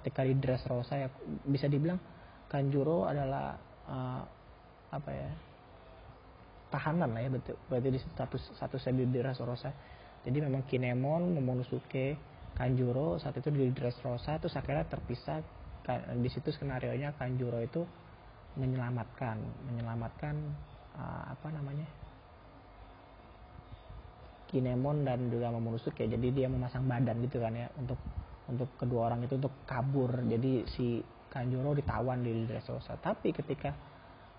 ketika 0.00 0.22
di 0.24 0.34
Dressrosa 0.36 0.94
ya 0.96 1.08
bisa 1.46 1.66
dibilang 1.66 1.98
Kanjuro 2.46 3.08
adalah 3.10 3.58
uh, 3.90 4.22
apa 4.94 5.10
ya 5.10 5.30
tahanan 6.70 7.14
lah 7.14 7.20
ya 7.22 7.30
betul 7.30 7.56
berarti 7.70 7.88
di 7.94 8.00
satu 8.14 8.36
satu 8.38 8.76
di 8.78 9.06
Dressrosa 9.10 9.70
jadi 10.26 10.42
memang 10.42 10.66
Kinemon 10.66 11.36
Momonosuke 11.38 12.18
Kanjuro 12.56 13.18
saat 13.18 13.36
itu 13.38 13.50
di 13.52 13.70
Dressrosa 13.74 14.38
itu 14.38 14.48
akhirnya 14.50 14.86
terpisah 14.86 15.42
di 16.18 16.28
situ 16.32 16.50
skenario 16.50 16.90
nya 16.98 17.14
Kanjuro 17.14 17.62
itu 17.62 17.86
menyelamatkan 18.58 19.38
menyelamatkan 19.70 20.34
uh, 20.98 21.30
apa 21.30 21.46
namanya 21.52 21.86
Kinemon 24.46 25.02
dan 25.02 25.26
juga 25.26 25.50
Momonosuke. 25.50 26.06
Jadi 26.06 26.30
dia 26.30 26.46
memasang 26.46 26.86
badan 26.86 27.18
gitu 27.26 27.42
kan 27.42 27.52
ya 27.52 27.66
untuk 27.76 27.98
untuk 28.46 28.70
kedua 28.78 29.10
orang 29.12 29.26
itu 29.26 29.38
untuk 29.38 29.52
kabur. 29.66 30.22
Jadi 30.26 30.66
si 30.70 31.02
Kanjuro 31.30 31.74
ditawan 31.74 32.22
di 32.22 32.46
Dressrosa. 32.46 32.96
Tapi 32.96 33.34
ketika 33.34 33.74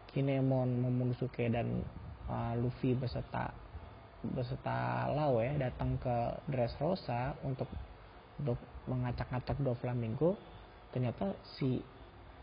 Kinemon 0.09 0.81
Momonosuke 0.81 1.45
dan 1.51 1.83
uh, 2.31 2.53
Luffy 2.57 2.95
beserta 2.95 3.51
beserta 4.17 5.07
Lau 5.13 5.39
ya 5.39 5.53
datang 5.69 5.95
ke 6.01 6.15
Dressrosa 6.49 7.37
untuk 7.45 7.69
untuk 8.41 8.57
mengacak-acak 8.89 9.61
Doflamingo 9.61 10.33
ternyata 10.89 11.37
si 11.43 11.83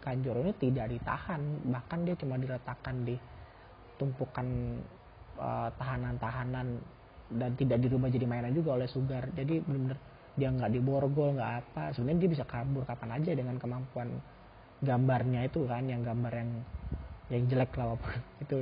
Kanjuro 0.04 0.44
ini 0.44 0.52
tidak 0.61 0.92
ditahan. 0.92 1.40
Bahkan 1.64 1.99
dia 2.04 2.14
cuma 2.21 2.37
diletakkan 2.37 3.09
di 3.09 3.16
tumpukan 3.97 4.47
tahanan 5.35 5.75
tahanan-tahanan 5.75 6.66
dan 7.35 7.50
tidak 7.59 7.83
dirubah 7.83 8.06
jadi 8.12 8.26
mainan 8.28 8.54
juga 8.54 8.78
oleh 8.78 8.87
Sugar. 8.87 9.26
Jadi 9.35 9.64
benar-benar 9.64 9.99
dia 10.35 10.49
nggak 10.50 10.71
diborgol 10.75 11.38
nggak 11.38 11.53
apa. 11.64 11.95
Sebenarnya 11.95 12.21
dia 12.26 12.31
bisa 12.38 12.45
kabur 12.47 12.83
kapan 12.83 13.19
aja 13.19 13.31
dengan 13.35 13.57
kemampuan 13.59 14.09
gambarnya 14.83 15.47
itu 15.47 15.64
kan 15.64 15.87
yang 15.87 16.03
gambar 16.03 16.33
yang 16.35 16.50
yang 17.33 17.43
jelek 17.49 17.73
lah 17.79 17.95
walaupun 17.95 18.12
itu 18.45 18.59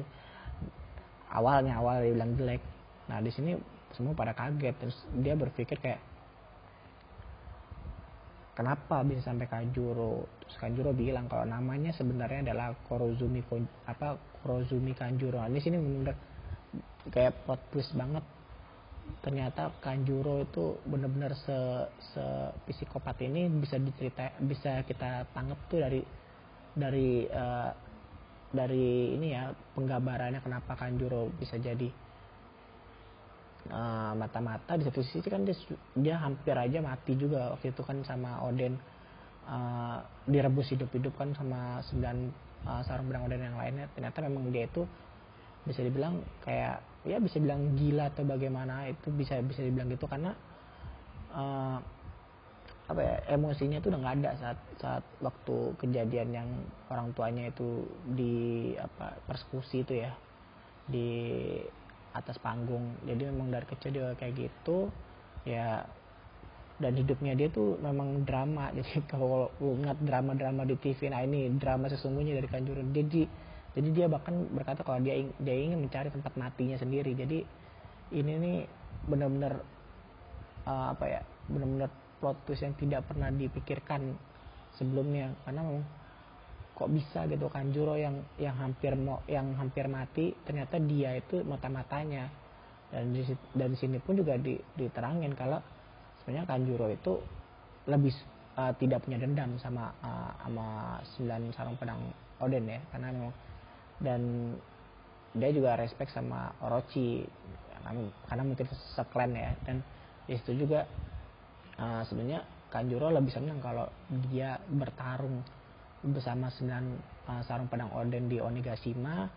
awalnya 1.33 1.81
awal 1.81 2.05
dia 2.05 2.12
bilang 2.12 2.33
jelek. 2.37 2.62
Nah 3.09 3.19
di 3.25 3.31
sini 3.33 3.57
semua 3.97 4.12
pada 4.12 4.37
kaget. 4.37 4.75
Terus 4.76 4.97
dia 5.17 5.35
berpikir 5.35 5.81
kayak 5.81 6.00
kenapa 8.52 9.00
bisa 9.02 9.33
sampai 9.33 9.49
Kanjuro 9.49 10.29
terus 10.45 10.57
Kanjuro 10.61 10.93
bilang 10.93 11.25
kalau 11.25 11.49
namanya 11.49 11.88
sebenarnya 11.97 12.52
adalah 12.52 12.76
Korozumi 12.85 13.41
apa 13.88 14.21
Korozumi 14.45 14.93
Kanjuro. 14.93 15.41
Nah, 15.41 15.49
ini 15.49 15.61
sini 15.64 15.81
benar 15.81 16.17
kayak 17.09 17.49
plot 17.49 17.61
twist 17.73 17.97
banget 17.97 18.23
ternyata 19.23 19.71
Kanjuro 19.78 20.42
itu 20.42 20.78
benar-benar 20.82 21.35
se, 21.38 21.56
se 22.14 22.25
psikopat 22.71 23.23
ini 23.23 23.47
bisa 23.50 23.78
dicerita 23.78 24.35
bisa 24.42 24.82
kita 24.82 25.30
tangkap 25.30 25.59
tuh 25.71 25.78
dari 25.78 26.00
dari 26.75 27.26
uh, 27.30 27.71
dari 28.52 29.14
ini 29.14 29.28
ya 29.32 29.54
penggambarannya 29.78 30.42
kenapa 30.42 30.75
Kanjuro 30.75 31.30
bisa 31.38 31.56
jadi 31.59 31.88
Eh, 33.62 34.12
mata-mata. 34.18 34.75
Uh, 34.75 34.76
di 34.82 34.85
satu 34.90 35.06
sisi 35.06 35.23
kan 35.30 35.47
dia, 35.47 35.54
dia 35.94 36.18
hampir 36.18 36.50
aja 36.50 36.82
mati 36.82 37.14
juga 37.14 37.54
waktu 37.54 37.71
itu 37.71 37.82
kan 37.87 38.02
sama 38.02 38.42
Oden. 38.42 38.75
Uh, 39.42 39.99
direbus 40.26 40.71
hidup-hidup 40.71 41.14
kan 41.18 41.35
sama 41.35 41.82
sembilan 41.87 42.16
uh, 42.66 42.82
sarung 42.82 43.06
benang 43.06 43.30
Oden 43.30 43.38
yang 43.38 43.54
lainnya. 43.54 43.87
Ternyata 43.94 44.18
memang 44.26 44.50
dia 44.50 44.66
itu 44.66 44.82
bisa 45.62 45.81
dibilang 45.83 46.23
kayak 46.42 46.83
ya 47.07 47.19
bisa 47.19 47.38
bilang 47.38 47.75
gila 47.78 48.11
atau 48.11 48.23
bagaimana 48.26 48.87
itu 48.90 49.11
bisa 49.14 49.38
bisa 49.42 49.62
dibilang 49.62 49.90
gitu 49.90 50.07
karena 50.07 50.35
uh, 51.35 51.78
apa 52.90 53.00
ya 53.00 53.16
emosinya 53.38 53.78
itu 53.78 53.88
udah 53.88 54.00
nggak 54.02 54.16
ada 54.21 54.31
saat 54.42 54.59
saat 54.76 55.04
waktu 55.23 55.57
kejadian 55.78 56.28
yang 56.35 56.49
orang 56.90 57.14
tuanya 57.14 57.49
itu 57.49 57.87
di 58.04 58.75
apa 58.76 59.16
persekusi 59.25 59.87
itu 59.87 60.02
ya 60.02 60.12
di 60.90 61.09
atas 62.12 62.37
panggung. 62.42 63.00
Jadi 63.09 63.23
memang 63.33 63.49
dari 63.49 63.64
kecil 63.64 63.90
dia 63.97 64.12
kayak 64.19 64.35
gitu 64.37 64.92
ya 65.49 65.81
dan 66.83 66.92
hidupnya 66.99 67.33
dia 67.38 67.49
tuh 67.49 67.78
memang 67.81 68.26
drama. 68.26 68.69
Jadi 68.76 69.07
kalau 69.09 69.49
lu 69.62 69.78
ingat 69.81 69.97
drama-drama 70.02 70.66
di 70.69 70.76
TV 70.76 71.09
nah 71.09 71.25
ini 71.25 71.49
drama 71.57 71.88
sesungguhnya 71.88 72.37
dari 72.42 72.49
Kanjuro 72.50 72.83
jadi 72.92 73.25
jadi 73.73 73.88
dia 73.88 74.07
bahkan 74.09 74.37
berkata 74.52 74.85
kalau 74.85 75.00
dia 75.00 75.17
dia 75.41 75.55
ingin 75.57 75.81
mencari 75.81 76.12
tempat 76.12 76.37
matinya 76.37 76.76
sendiri. 76.76 77.17
Jadi 77.17 77.41
ini 78.12 78.33
nih 78.37 78.59
benar-benar 79.09 79.64
uh, 80.69 80.93
apa 80.93 81.05
ya 81.09 81.21
benar-benar 81.49 81.88
plot 82.21 82.37
twist 82.45 82.62
yang 82.62 82.76
tidak 82.76 83.09
pernah 83.09 83.33
dipikirkan 83.33 84.12
sebelumnya. 84.76 85.33
Karena 85.49 85.64
kok 86.76 86.88
bisa 86.93 87.25
gitu 87.29 87.49
kan 87.49 87.73
Juro 87.73 87.97
yang 87.97 88.21
yang 88.37 88.52
hampir 88.61 88.93
mau 88.93 89.25
yang 89.25 89.57
hampir 89.57 89.88
mati 89.88 90.37
ternyata 90.45 90.76
dia 90.76 91.17
itu 91.17 91.41
mata-matanya. 91.41 92.29
Dan 92.93 93.17
di 93.17 93.25
dan 93.57 93.73
sini 93.73 93.97
pun 94.05 94.21
juga 94.21 94.37
di, 94.37 94.61
diterangin 94.76 95.33
kalau 95.33 95.64
sebenarnya 96.21 96.45
Kanjuro 96.45 96.93
itu 96.93 97.17
lebih 97.88 98.12
uh, 98.61 98.76
tidak 98.76 99.00
punya 99.00 99.17
dendam 99.17 99.57
sama 99.57 99.97
uh, 100.05 100.37
sama 100.45 101.00
sembilan 101.17 101.41
sarung 101.57 101.81
pedang 101.81 102.05
Oden 102.45 102.69
ya. 102.69 102.76
Karena 102.93 103.09
memang 103.09 103.33
dan 104.02 104.52
dia 105.32 105.50
juga 105.54 105.78
respect 105.78 106.12
sama 106.12 106.52
Orochi. 106.61 107.25
Karena, 107.82 108.42
mungkin 108.47 108.66
seklan 108.94 109.35
ya. 109.35 109.50
Dan 109.64 109.82
di 110.26 110.38
situ 110.38 110.66
juga 110.66 110.87
uh, 111.78 112.02
sebenarnya 112.06 112.42
Kanjuro 112.73 113.12
lebih 113.12 113.32
senang 113.35 113.61
kalau 113.61 113.85
dia 114.32 114.56
bertarung 114.64 115.44
bersama 116.02 116.49
sembilan 116.49 116.85
uh, 117.28 117.42
sarung 117.44 117.68
pedang 117.68 117.92
Oden 117.94 118.32
di 118.32 118.40
Onigashima 118.40 119.28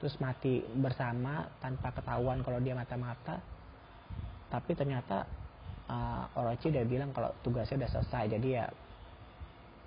terus 0.00 0.16
mati 0.16 0.64
bersama 0.64 1.44
tanpa 1.60 1.92
ketahuan 1.92 2.40
kalau 2.40 2.56
dia 2.62 2.72
mata-mata. 2.72 3.36
Tapi 4.48 4.72
ternyata 4.72 5.28
uh, 5.92 6.40
Orochi 6.40 6.72
udah 6.72 6.84
bilang 6.88 7.10
kalau 7.12 7.36
tugasnya 7.44 7.84
udah 7.84 7.90
selesai. 8.00 8.24
Jadi 8.38 8.48
ya 8.48 8.64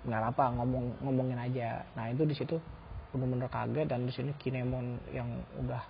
nggak 0.04 0.22
apa 0.36 0.44
ngomong 0.60 1.02
ngomongin 1.02 1.40
aja. 1.40 1.82
Nah 1.98 2.12
itu 2.14 2.22
di 2.28 2.36
situ 2.36 2.56
bener-bener 3.16 3.50
kaget 3.50 3.86
dan 3.86 4.06
di 4.06 4.12
sini 4.12 4.32
Kinemon 4.34 4.98
yang 5.14 5.28
udah 5.62 5.82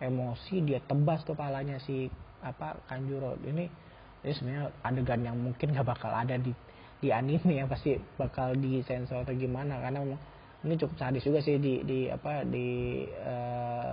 emosi 0.00 0.64
dia 0.64 0.80
tebas 0.84 1.24
tuh 1.24 1.36
palanya 1.36 1.80
si 1.80 2.08
apa 2.44 2.76
Kanjuro. 2.88 3.36
Ini 3.44 3.64
ini 4.24 4.32
sebenarnya 4.32 4.72
adegan 4.82 5.20
yang 5.22 5.36
mungkin 5.36 5.72
nggak 5.72 5.86
bakal 5.86 6.12
ada 6.12 6.36
di 6.36 6.52
di 6.96 7.12
anime 7.12 7.60
yang 7.60 7.68
pasti 7.68 7.96
bakal 8.16 8.56
di 8.56 8.80
sensor 8.84 9.22
atau 9.22 9.36
gimana 9.36 9.78
karena 9.84 10.00
memang 10.00 10.20
ini 10.64 10.74
cukup 10.80 10.96
sadis 10.96 11.22
juga 11.22 11.44
sih 11.44 11.60
di 11.60 11.84
di 11.84 12.08
apa 12.08 12.42
di 12.42 13.04
uh, 13.06 13.92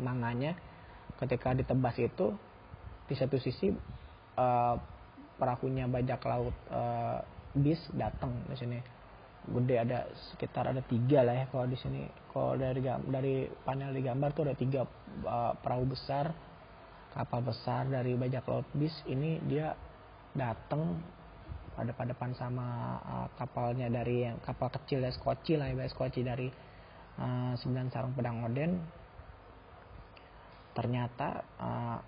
manganya. 0.00 0.56
Ketika 1.20 1.52
ditebas 1.52 2.00
itu 2.00 2.32
di 3.04 3.12
satu 3.12 3.36
sisi 3.36 3.68
uh, 4.40 4.74
perahunya 5.36 5.84
bajak 5.84 6.24
laut 6.24 6.56
uh, 6.72 7.20
bis 7.52 7.80
datang 7.92 8.32
di 8.48 8.56
sini 8.56 8.78
gede 9.50 9.76
ada 9.82 10.06
sekitar 10.32 10.70
ada 10.70 10.82
tiga 10.86 11.26
lah 11.26 11.34
ya 11.34 11.46
kalau 11.50 11.66
di 11.66 11.78
sini. 11.78 12.06
Kalau 12.30 12.54
dari 12.54 12.80
dari 12.86 13.34
panel 13.66 13.90
di 13.90 14.00
gambar 14.06 14.30
tuh 14.32 14.42
ada 14.46 14.54
tiga 14.54 14.86
uh, 15.26 15.52
perahu 15.58 15.84
besar 15.90 16.30
kapal 17.10 17.42
besar 17.42 17.90
dari 17.90 18.14
bajak 18.14 18.46
laut 18.46 18.68
bis. 18.74 18.94
Ini 19.10 19.42
dia 19.50 19.74
datang 20.34 21.02
pada 21.74 21.90
pada 21.94 22.14
depan 22.14 22.30
sama 22.38 22.98
uh, 23.02 23.28
kapalnya 23.34 23.90
dari 23.90 24.30
yang 24.30 24.38
kapal 24.42 24.70
kecil 24.70 25.02
ya 25.02 25.10
skoci 25.10 25.58
lah 25.58 25.70
ya 25.70 25.86
skoci 25.90 26.22
dari 26.22 26.46
uh, 27.18 27.52
sembilan 27.58 27.86
sarung 27.90 28.14
pedang 28.14 28.46
Oden. 28.46 28.72
Ternyata 30.70 31.28
uh, 31.58 31.98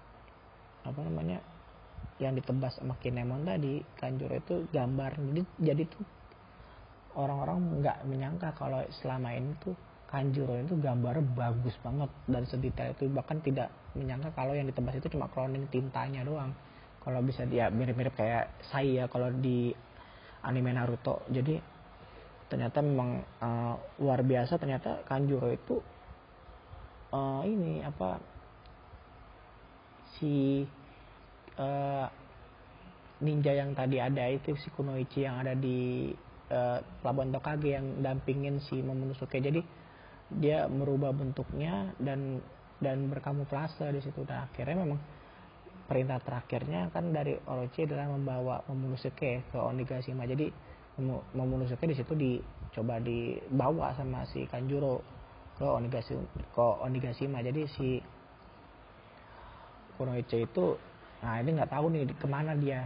apa 0.83 1.01
namanya 1.03 1.39
yang 2.19 2.39
ditebas 2.39 2.79
sama 2.79 2.95
Kinemon 3.03 3.43
tadi 3.43 3.83
Kanjuro 3.99 4.39
itu 4.39 4.67
gambar 4.71 5.19
jadi 5.19 5.43
jadi 5.59 5.83
tuh 5.91 6.22
orang-orang 7.17 7.83
nggak 7.83 7.99
menyangka 8.09 8.49
kalau 8.57 8.81
selama 9.03 9.33
ini 9.37 9.53
tuh 9.61 9.77
Kanjuro 10.13 10.61
itu 10.61 10.77
gambarnya 10.77 11.25
bagus 11.33 11.73
banget 11.81 12.13
dan 12.29 12.45
sedetail 12.45 12.93
itu. 12.93 13.09
Bahkan 13.09 13.41
tidak 13.41 13.73
menyangka 13.97 14.29
kalau 14.37 14.53
yang 14.53 14.69
ditebas 14.69 15.01
itu 15.01 15.09
cuma 15.09 15.25
cloning 15.33 15.65
tintanya 15.73 16.21
doang. 16.21 16.53
Kalau 17.01 17.25
bisa 17.25 17.49
dia 17.49 17.73
mirip-mirip 17.73 18.13
kayak 18.13 18.53
saya 18.61 19.09
kalau 19.09 19.33
di 19.33 19.73
anime 20.45 20.77
Naruto. 20.77 21.25
Jadi 21.33 21.57
ternyata 22.53 22.85
memang 22.85 23.25
uh, 23.41 23.75
luar 24.05 24.21
biasa 24.21 24.61
ternyata 24.61 25.01
Kanjuro 25.09 25.49
itu 25.49 25.81
uh, 27.17 27.41
ini 27.49 27.81
apa 27.81 28.21
si 30.21 30.61
uh, 31.57 32.05
ninja 33.25 33.57
yang 33.57 33.73
tadi 33.73 33.97
ada 33.97 34.29
itu 34.29 34.53
si 34.61 34.69
Kunoichi 34.77 35.25
yang 35.25 35.41
ada 35.41 35.57
di 35.57 36.13
uh, 36.53 36.79
Pelabuhan 37.01 37.33
Tokage 37.33 37.73
yang 37.73 38.05
dampingin 38.05 38.61
si 38.61 38.85
Momonosuke. 38.85 39.41
Jadi 39.41 39.65
dia 40.37 40.69
merubah 40.69 41.17
bentuknya 41.17 41.93
dan 41.97 42.45
dan 42.79 43.09
berkamuflase 43.09 43.89
di 43.89 44.01
situ. 44.05 44.23
Dan 44.29 44.45
akhirnya 44.45 44.77
memang 44.85 45.01
perintah 45.89 46.21
terakhirnya 46.21 46.93
kan 46.93 47.11
dari 47.11 47.37
Orochi 47.49 47.89
adalah 47.89 48.13
membawa 48.13 48.61
Momonosuke 48.69 49.49
ke 49.49 49.59
Onigashima. 49.59 50.29
Jadi 50.29 50.53
Momonosuke 51.33 51.89
di 51.89 51.97
situ 51.97 52.13
dicoba 52.13 53.01
dibawa 53.01 53.97
sama 53.97 54.29
si 54.29 54.45
Kanjuro 54.45 55.01
ke 55.57 55.65
Onigashima 55.65 56.25
ke 56.53 56.67
Onigashima. 56.85 57.41
Jadi 57.41 57.63
si 57.73 57.89
Kunoichi 59.97 60.45
itu 60.45 60.77
nah 61.23 61.39
ini 61.39 61.55
nggak 61.55 61.71
tahu 61.71 61.87
nih 61.95 62.03
ke 62.19 62.27
mana 62.27 62.59
dia 62.59 62.83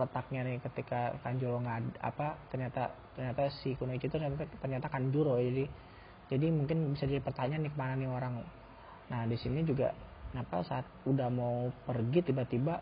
letaknya 0.00 0.40
nih 0.48 0.56
ketika 0.64 1.12
Kanjuro 1.20 1.60
nggak 1.60 2.00
apa 2.00 2.40
ternyata 2.48 2.88
ternyata 3.12 3.52
si 3.60 3.76
Kunoichi 3.76 4.08
itu 4.08 4.16
ternyata, 4.16 4.48
ternyata 4.58 4.86
Kanjuro. 4.88 5.36
Jadi 5.36 5.64
jadi 6.30 6.46
mungkin 6.48 6.94
bisa 6.94 7.04
jadi 7.04 7.20
pertanyaan 7.20 7.68
nih 7.68 7.72
ke 7.74 7.78
mana 7.78 7.94
nih 8.00 8.08
orang. 8.08 8.34
Nah 9.12 9.28
di 9.28 9.36
sini 9.36 9.60
juga 9.66 9.92
kenapa 10.32 10.62
saat 10.64 10.86
udah 11.04 11.28
mau 11.28 11.68
pergi 11.84 12.32
tiba-tiba 12.32 12.80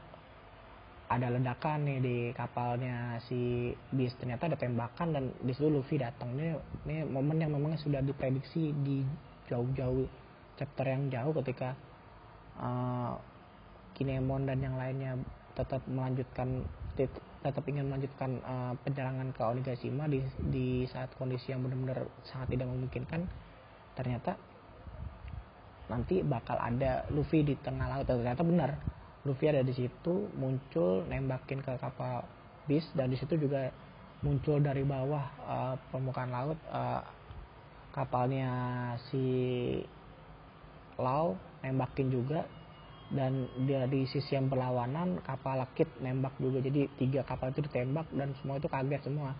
ada 1.09 1.33
ledakan 1.33 1.88
nih 1.88 1.98
di 2.04 2.16
kapalnya 2.37 3.16
si 3.24 3.72
bis. 3.90 4.12
Ternyata 4.20 4.52
ada 4.52 4.57
tembakan 4.61 5.09
dan 5.16 5.24
di 5.40 5.52
situ 5.57 5.72
Luffy 5.72 5.96
datang. 5.96 6.37
Ini 6.37 6.52
ini 6.85 6.96
momen 7.09 7.40
yang 7.40 7.57
memang 7.57 7.81
sudah 7.81 8.04
diprediksi 8.04 8.76
di 8.85 9.00
jauh-jauh 9.48 10.04
chapter 10.61 10.85
yang 10.85 11.09
jauh 11.09 11.33
ketika 11.40 11.72
uh, 12.61 13.16
Kinemon 13.96 14.44
dan 14.44 14.61
yang 14.61 14.76
lainnya 14.76 15.16
tetap 15.57 15.83
melanjutkan 15.88 16.62
tetap 17.38 17.62
ingin 17.70 17.87
melanjutkan 17.87 18.42
uh, 18.42 18.74
penyerangan 18.82 19.30
ke 19.30 19.42
Onigashima 19.46 20.11
di 20.11 20.18
di 20.50 20.82
saat 20.90 21.14
kondisi 21.14 21.54
yang 21.54 21.62
benar-benar 21.62 22.11
sangat 22.26 22.58
tidak 22.58 22.66
memungkinkan 22.66 23.22
ternyata 23.94 24.34
nanti 25.88 26.20
bakal 26.20 26.58
ada 26.61 27.08
Luffy 27.14 27.42
di 27.42 27.56
tengah 27.58 27.88
laut. 27.88 28.04
Ternyata 28.04 28.42
benar 28.44 28.70
Luffy 29.24 29.48
ada 29.48 29.64
di 29.64 29.74
situ 29.74 30.28
muncul 30.37 31.06
nembakin 31.08 31.64
ke 31.64 31.78
kapal 31.80 32.26
bis 32.68 32.84
dan 32.92 33.08
di 33.08 33.16
situ 33.16 33.40
juga 33.40 33.72
muncul 34.20 34.61
dari 34.61 34.82
bawah 34.82 35.24
uh, 35.46 35.74
permukaan 35.94 36.30
laut 36.30 36.58
uh, 36.68 37.00
kapalnya 37.94 38.50
si 39.08 39.26
Lau 40.98 41.38
nembakin 41.62 42.11
juga 42.11 42.42
dan 43.08 43.48
dia 43.64 43.88
di 43.88 44.04
sisi 44.04 44.36
yang 44.36 44.52
berlawanan 44.52 45.24
kapal 45.24 45.56
Lakit 45.56 45.88
nembak 46.04 46.36
juga. 46.36 46.60
Jadi 46.60 46.92
tiga 47.00 47.24
kapal 47.24 47.56
itu 47.56 47.64
ditembak 47.64 48.04
dan 48.12 48.36
semua 48.40 48.60
itu 48.60 48.68
kaget 48.68 49.02
semua. 49.08 49.32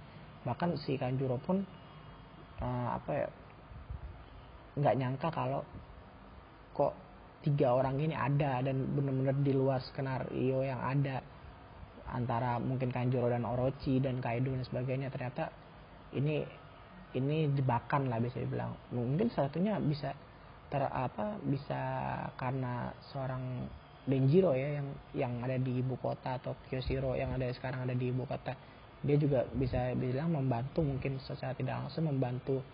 Bahkan 0.49 0.81
si 0.81 0.97
Kanjuro 0.97 1.37
pun 1.37 1.61
uh, 2.65 2.89
apa 2.97 3.11
ya 3.13 3.29
nggak 4.79 4.95
nyangka 4.97 5.29
kalau 5.29 5.61
kok 6.73 6.95
tiga 7.45 7.77
orang 7.77 8.01
ini 8.01 8.15
ada 8.17 8.65
dan 8.65 8.89
benar-benar 8.97 9.37
di 9.45 9.53
luar 9.53 9.85
skenario 9.85 10.65
yang 10.65 10.81
ada. 10.81 11.21
Antara 12.09 12.57
mungkin 12.57 12.89
Kanjuro 12.89 13.29
dan 13.29 13.45
Orochi 13.45 14.01
dan 14.01 14.25
Kaido 14.25 14.49
dan 14.49 14.65
sebagainya. 14.65 15.13
Ternyata 15.13 15.53
ini 16.17 16.41
ini 17.13 17.53
jebakan 17.53 18.09
lah 18.09 18.17
bisa 18.17 18.41
dibilang. 18.41 18.73
Mungkin 18.97 19.29
satunya 19.29 19.77
bisa 19.77 20.17
ter 20.69 20.85
apa 20.85 21.41
bisa 21.49 21.81
karena 22.37 22.93
seorang 23.13 23.69
Denjiro 24.09 24.57
ya 24.57 24.81
yang 24.81 24.89
yang 25.13 25.33
ada 25.45 25.61
di 25.61 25.85
ibu 25.85 25.93
kota 26.01 26.41
atau 26.41 26.57
Kyoshiro 26.73 27.13
yang 27.13 27.29
ada 27.37 27.45
sekarang 27.53 27.85
ada 27.85 27.93
di 27.93 28.09
ibu 28.09 28.25
kota. 28.25 28.57
Dia 29.05 29.21
juga 29.21 29.45
bisa 29.53 29.93
bilang 30.01 30.33
membantu 30.33 30.81
mungkin 30.81 31.21
secara 31.21 31.53
tidak 31.53 31.77
langsung 31.77 32.09
membantu 32.09 32.65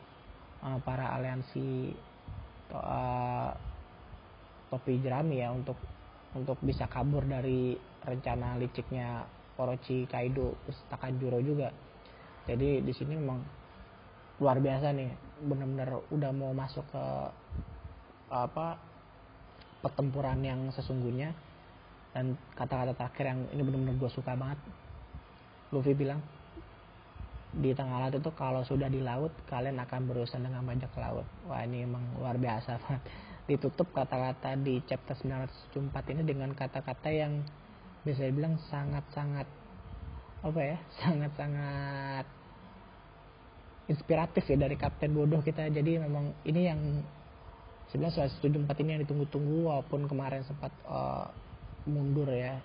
uh, 0.63 0.79
para 0.87 1.11
aliansi 1.11 1.91
uh, 2.71 3.51
topi 4.71 5.03
jerami 5.03 5.43
ya 5.43 5.51
untuk 5.51 5.75
untuk 6.39 6.59
bisa 6.63 6.87
kabur 6.87 7.27
dari 7.27 7.75
rencana 8.07 8.55
liciknya 8.55 9.27
Orochi 9.59 10.07
Kaido 10.07 10.55
Takanjuro 10.87 11.43
juga. 11.43 11.75
Jadi 12.47 12.79
di 12.79 12.93
sini 12.95 13.19
memang 13.19 13.43
luar 14.39 14.63
biasa 14.63 14.95
nih 14.95 15.11
benar-benar 15.47 15.99
udah 16.15 16.31
mau 16.31 16.55
masuk 16.55 16.87
ke 16.95 17.05
apa 18.33 18.81
pertempuran 19.85 20.41
yang 20.41 20.73
sesungguhnya 20.73 21.37
dan 22.15 22.39
kata-kata 22.55 22.95
terakhir 22.95 23.25
yang 23.35 23.41
ini 23.51 23.63
benar-benar 23.67 23.97
gue 23.99 24.11
suka 24.15 24.39
banget. 24.39 24.59
Luffy 25.75 25.93
bilang 25.99 26.23
di 27.55 27.71
tengah 27.71 28.03
laut 28.03 28.15
itu 28.15 28.31
kalau 28.35 28.63
sudah 28.67 28.91
di 28.91 28.99
laut 28.99 29.31
kalian 29.47 29.79
akan 29.83 30.01
berurusan 30.07 30.47
dengan 30.47 30.63
bajak 30.63 30.95
laut. 30.95 31.27
Wah 31.51 31.67
ini 31.67 31.83
emang 31.83 32.03
luar 32.19 32.39
biasa 32.39 32.79
banget. 32.87 33.03
Ditutup 33.45 33.93
kata-kata 33.93 34.57
di 34.57 34.81
chapter 34.89 35.19
904 35.19 36.15
ini 36.17 36.23
dengan 36.25 36.55
kata-kata 36.57 37.11
yang 37.13 37.45
bisa 38.07 38.25
dibilang 38.25 38.57
sangat-sangat 38.71 39.49
apa 40.45 40.61
ya 40.61 40.79
sangat-sangat 41.03 42.27
inspiratif 43.85 44.45
ya 44.49 44.57
dari 44.57 44.79
Kapten 44.79 45.13
Bodoh 45.13 45.43
kita. 45.43 45.67
Jadi 45.67 45.99
memang 45.99 46.31
ini 46.47 46.63
yang 46.63 46.81
sebenarnya 47.95 48.27
setuju 48.27 48.59
empat 48.59 48.83
ini 48.83 48.99
yang 48.99 49.03
ditunggu-tunggu 49.07 49.71
walaupun 49.71 50.11
kemarin 50.11 50.43
sempat 50.43 50.75
uh, 50.83 51.31
mundur 51.87 52.27
ya. 52.27 52.59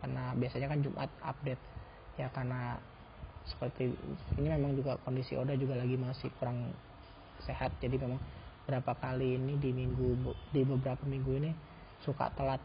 Karena 0.00 0.32
biasanya 0.32 0.72
kan 0.72 0.80
Jumat 0.80 1.12
update. 1.20 1.60
Ya 2.16 2.32
karena 2.32 2.80
seperti 3.44 3.92
ini 4.40 4.48
memang 4.48 4.72
juga 4.72 4.96
kondisi 5.04 5.36
Oda 5.36 5.52
juga 5.52 5.76
lagi 5.76 6.00
masih 6.00 6.32
kurang 6.40 6.72
sehat. 7.44 7.76
Jadi 7.84 8.00
memang 8.00 8.16
berapa 8.64 8.96
kali 8.96 9.36
ini 9.36 9.60
di 9.60 9.68
minggu 9.68 10.32
di 10.48 10.64
beberapa 10.64 11.04
minggu 11.04 11.44
ini 11.44 11.52
suka 12.00 12.32
telat 12.32 12.64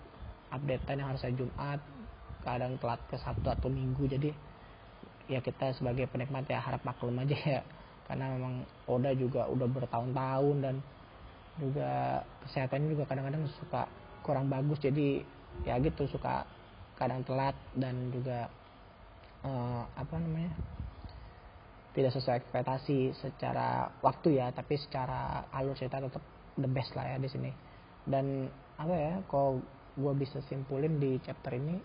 updatean 0.55 1.03
yang 1.03 1.11
harusnya 1.11 1.35
Jumat 1.35 1.83
kadang 2.47 2.79
telat 2.79 3.03
ke 3.11 3.19
Sabtu 3.19 3.51
atau 3.51 3.67
Minggu. 3.67 4.07
Jadi 4.07 4.31
ya 5.27 5.43
kita 5.43 5.75
sebagai 5.75 6.07
penikmat 6.07 6.47
ya 6.47 6.63
harap 6.63 6.79
maklum 6.87 7.19
aja 7.19 7.35
ya. 7.35 7.61
Karena 8.07 8.31
memang 8.31 8.63
Oda 8.87 9.11
juga 9.11 9.51
udah 9.51 9.67
bertahun-tahun 9.67 10.57
dan 10.63 10.79
juga 11.59 12.23
kesehatannya 12.43 12.89
juga 12.91 13.03
kadang-kadang 13.07 13.47
suka 13.59 13.87
kurang 14.21 14.51
bagus. 14.51 14.79
Jadi 14.83 15.23
ya 15.63 15.79
gitu 15.79 16.07
suka 16.11 16.43
kadang 16.99 17.23
telat 17.23 17.55
dan 17.75 18.11
juga 18.11 18.47
uh, 19.43 19.83
apa 19.95 20.15
namanya 20.19 20.51
tidak 21.95 22.11
sesuai 22.11 22.43
ekspektasi 22.43 23.15
secara 23.15 23.87
waktu 24.03 24.43
ya 24.43 24.51
tapi 24.51 24.75
secara 24.75 25.47
alur 25.55 25.79
cerita 25.79 26.03
tetap 26.03 26.23
the 26.59 26.67
best 26.67 26.91
lah 26.95 27.15
ya 27.15 27.17
di 27.19 27.29
sini. 27.31 27.51
Dan 28.03 28.51
apa 28.75 28.95
ya 28.95 29.13
kalau 29.31 29.63
gue 29.95 30.13
bisa 30.19 30.43
simpulin 30.51 30.99
di 30.99 31.15
chapter 31.23 31.55
ini 31.55 31.79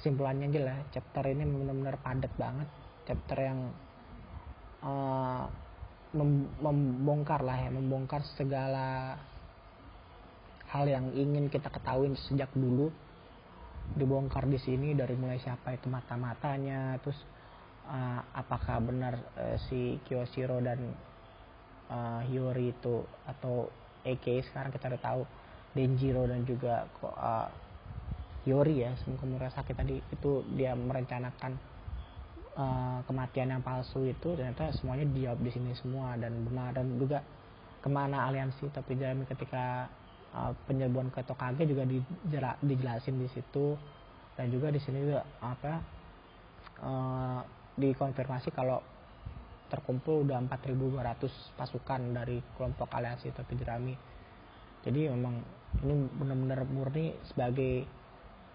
kesimpulannya 0.00 0.48
aja 0.48 0.60
lah 0.64 0.78
chapter 0.88 1.24
ini 1.28 1.44
benar-benar 1.44 2.00
padat 2.00 2.32
banget. 2.40 2.68
Chapter 3.04 3.38
yang 3.38 3.60
uh, 4.82 5.44
membongkar 6.16 7.44
lah 7.44 7.68
ya 7.68 7.70
membongkar 7.70 8.24
segala 8.34 9.20
hal 10.72 10.84
yang 10.88 11.12
ingin 11.12 11.52
kita 11.52 11.68
ketahui 11.68 12.10
sejak 12.16 12.50
dulu. 12.56 12.88
Dibongkar 13.86 14.50
di 14.50 14.58
sini 14.58 14.98
dari 14.98 15.14
mulai 15.14 15.38
siapa 15.38 15.70
itu 15.70 15.86
mata-matanya 15.86 16.98
terus 16.98 17.22
uh, 17.86 18.20
apakah 18.34 18.82
benar 18.82 19.14
uh, 19.38 19.54
si 19.70 20.02
Kyoshiro 20.02 20.58
dan 20.58 20.90
uh, 21.90 22.22
itu 22.58 23.06
atau 23.30 23.70
AK 24.02 24.50
sekarang 24.50 24.70
kita 24.74 24.90
udah 24.90 25.02
tahu 25.02 25.22
Denjiro 25.76 26.24
dan 26.26 26.42
juga 26.42 26.88
uh, 27.04 27.46
Hiyori 28.46 28.86
ya 28.86 28.94
semoga 29.02 29.50
sakit 29.50 29.74
tadi 29.74 29.98
itu 29.98 30.46
dia 30.54 30.72
merencanakan 30.78 31.58
uh, 32.56 32.98
kematian 33.04 33.52
yang 33.52 33.62
palsu 33.62 34.08
itu 34.08 34.34
ternyata 34.34 34.72
semuanya 34.74 35.06
dijawab 35.12 35.40
di 35.44 35.50
sini 35.52 35.70
semua 35.76 36.16
dan 36.16 36.32
benar. 36.48 36.72
Dan 36.74 36.96
juga 36.96 37.22
ke 37.80 37.88
mana 37.88 38.26
aliansi 38.26 38.72
tapi 38.72 38.98
Jeremy 38.98 39.28
ketika 39.28 39.86
uh, 40.34 40.52
penyerbuan 40.66 41.12
ke 41.12 41.22
Tokage 41.22 41.68
juga 41.68 41.84
dijela, 41.86 42.56
dijelasin 42.64 43.20
di 43.20 43.28
situ. 43.30 43.76
Dan 44.36 44.52
juga 44.52 44.68
di 44.68 44.80
sini 44.80 45.00
juga 45.00 45.24
apa 45.40 45.72
uh, 46.84 47.40
dikonfirmasi 47.76 48.52
kalau 48.52 48.80
terkumpul 49.66 50.22
udah 50.22 50.38
4.200 50.46 51.58
pasukan 51.58 52.00
dari 52.14 52.38
kelompok 52.54 52.88
aliansi 52.92 53.32
tapi 53.34 53.52
Jerami. 53.58 53.94
Jadi 54.86 55.10
memang 55.10 55.42
ini 55.82 55.94
benar-benar 56.14 56.62
murni 56.70 57.12
sebagai 57.26 57.84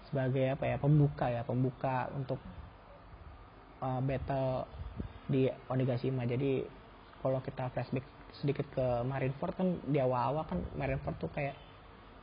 sebagai 0.07 0.55
apa 0.55 0.65
ya 0.67 0.77
pembuka 0.79 1.27
ya 1.27 1.43
pembuka 1.43 2.07
untuk 2.15 2.39
uh, 3.81 4.01
battle 4.01 4.65
di 5.27 5.49
Onigashima. 5.67 6.23
Jadi 6.29 6.63
kalau 7.19 7.41
kita 7.43 7.69
flashback 7.73 8.05
sedikit 8.31 8.63
ke 8.71 8.85
Marineford 9.03 9.53
kan 9.59 9.67
di 9.83 9.99
awal-awal 9.99 10.47
kan 10.47 10.59
Marineford 10.79 11.17
tuh 11.19 11.31
kayak 11.35 11.57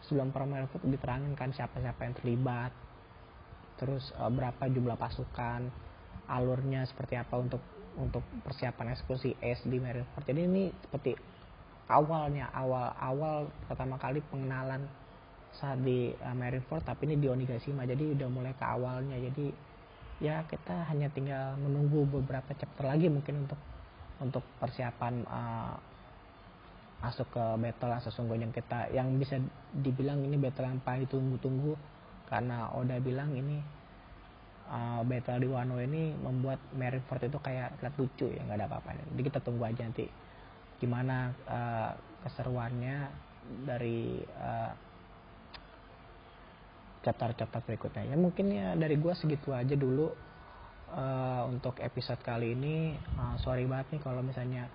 sebelum 0.09 0.33
perang 0.33 0.49
Marineford 0.49 0.88
diterangin 0.88 1.37
kan 1.37 1.53
siapa-siapa 1.53 2.01
yang 2.09 2.14
terlibat 2.16 2.73
terus 3.77 4.11
uh, 4.16 4.33
berapa 4.33 4.73
jumlah 4.73 4.97
pasukan 4.97 5.68
alurnya 6.33 6.88
seperti 6.88 7.21
apa 7.21 7.37
untuk 7.37 7.61
untuk 8.01 8.25
persiapan 8.42 8.97
eksekusi 8.97 9.37
es 9.44 9.61
di 9.68 9.77
Marineford 9.77 10.25
jadi 10.25 10.49
ini 10.49 10.73
seperti 10.88 11.12
awalnya 11.92 12.49
awal 12.57 12.97
awal 12.97 13.37
pertama 13.68 14.01
kali 14.01 14.25
pengenalan 14.33 14.88
saat 15.57 15.81
di 15.81 16.12
uh, 16.12 16.35
Marineford 16.37 16.85
tapi 16.85 17.09
ini 17.09 17.16
di 17.18 17.27
Onigashima. 17.27 17.88
Jadi 17.88 18.14
udah 18.14 18.29
mulai 18.29 18.53
ke 18.55 18.64
awalnya. 18.64 19.16
Jadi 19.16 19.51
ya 20.18 20.42
kita 20.50 20.87
hanya 20.90 21.07
tinggal 21.14 21.54
menunggu 21.62 22.02
beberapa 22.09 22.50
chapter 22.59 22.90
lagi 22.90 23.07
mungkin 23.07 23.46
untuk 23.46 23.61
untuk 24.18 24.42
persiapan 24.59 25.22
uh, 25.31 25.78
masuk 26.98 27.31
ke 27.31 27.44
battle 27.62 27.94
yang 27.94 28.02
sesungguhnya 28.02 28.46
kita 28.50 28.90
yang 28.90 29.14
bisa 29.22 29.38
dibilang 29.70 30.18
ini 30.26 30.35
battle 30.35 30.66
yang 30.66 30.83
paling 30.83 31.07
tunggu-tunggu 31.07 31.78
karena 32.26 32.74
Oda 32.74 32.98
bilang 32.98 33.31
ini 33.38 33.62
uh, 34.68 35.00
battle 35.07 35.38
di 35.38 35.48
Wano 35.48 35.78
ini 35.78 36.12
membuat 36.18 36.59
Marineford 36.74 37.31
itu 37.31 37.38
kayak 37.38 37.78
lihat 37.78 37.94
lucu 37.96 38.26
ya 38.28 38.42
nggak 38.44 38.59
ada 38.59 38.66
apa-apa. 38.66 38.98
Jadi 39.14 39.22
kita 39.22 39.38
tunggu 39.40 39.62
aja 39.64 39.87
nanti 39.87 40.11
gimana 40.78 41.31
uh, 41.46 41.90
keseruannya 42.26 42.96
dari 43.64 44.20
uh, 44.42 44.72
chapter-chapter 47.02 47.61
berikutnya. 47.64 48.14
Ya 48.14 48.16
mungkin 48.18 48.50
ya 48.50 48.74
dari 48.74 48.98
gue 48.98 49.12
segitu 49.14 49.54
aja 49.54 49.74
dulu 49.74 50.11
uh, 50.92 51.42
untuk 51.46 51.78
episode 51.82 52.20
kali 52.22 52.54
ini. 52.54 52.96
Uh, 53.16 53.37
sorry 53.42 53.64
banget 53.64 53.98
nih 53.98 54.00
kalau 54.02 54.20
misalnya 54.22 54.66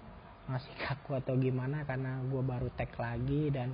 masih 0.47 0.71
kaku 0.83 1.19
atau 1.19 1.35
gimana 1.39 1.83
karena 1.87 2.19
gue 2.27 2.41
baru 2.43 2.67
tag 2.75 2.91
lagi 2.99 3.51
dan 3.51 3.71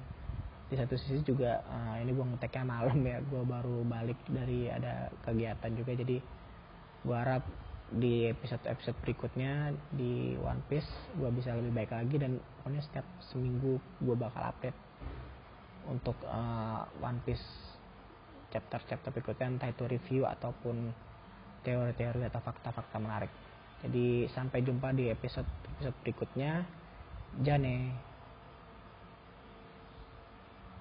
di 0.70 0.78
satu 0.78 0.94
sisi 1.02 1.26
juga 1.26 1.66
uh, 1.66 1.98
ini 1.98 2.14
gue 2.14 2.26
ngeteknya 2.26 2.66
malam 2.66 3.00
ya. 3.06 3.18
Gue 3.26 3.44
baru 3.46 3.86
balik 3.86 4.20
dari 4.30 4.70
ada 4.70 5.10
kegiatan 5.26 5.72
juga. 5.74 5.92
Jadi 5.98 6.18
gue 7.00 7.16
harap 7.16 7.44
di 7.90 8.30
episode-episode 8.30 9.02
berikutnya 9.02 9.74
di 9.90 10.38
One 10.38 10.62
Piece 10.70 10.86
gue 11.18 11.26
bisa 11.34 11.58
lebih 11.58 11.74
baik 11.74 11.90
lagi 11.90 12.22
dan 12.22 12.38
pokoknya 12.62 12.86
setiap 12.86 13.06
seminggu 13.34 13.82
gue 13.98 14.14
bakal 14.14 14.46
update 14.46 14.78
untuk 15.90 16.14
uh, 16.30 16.86
One 17.02 17.18
Piece 17.26 17.42
chapter-chapter 18.50 19.10
berikutnya 19.14 19.48
entah 19.48 19.70
itu 19.70 19.86
review 19.86 20.26
ataupun 20.26 20.92
teori-teori 21.64 22.26
atau 22.28 22.42
fakta-fakta 22.42 22.98
menarik. 22.98 23.32
Jadi 23.86 24.28
sampai 24.28 24.60
jumpa 24.66 24.92
di 24.92 25.08
episode 25.08 25.48
episode 25.78 25.96
berikutnya. 26.04 26.66
Jane. 27.40 28.09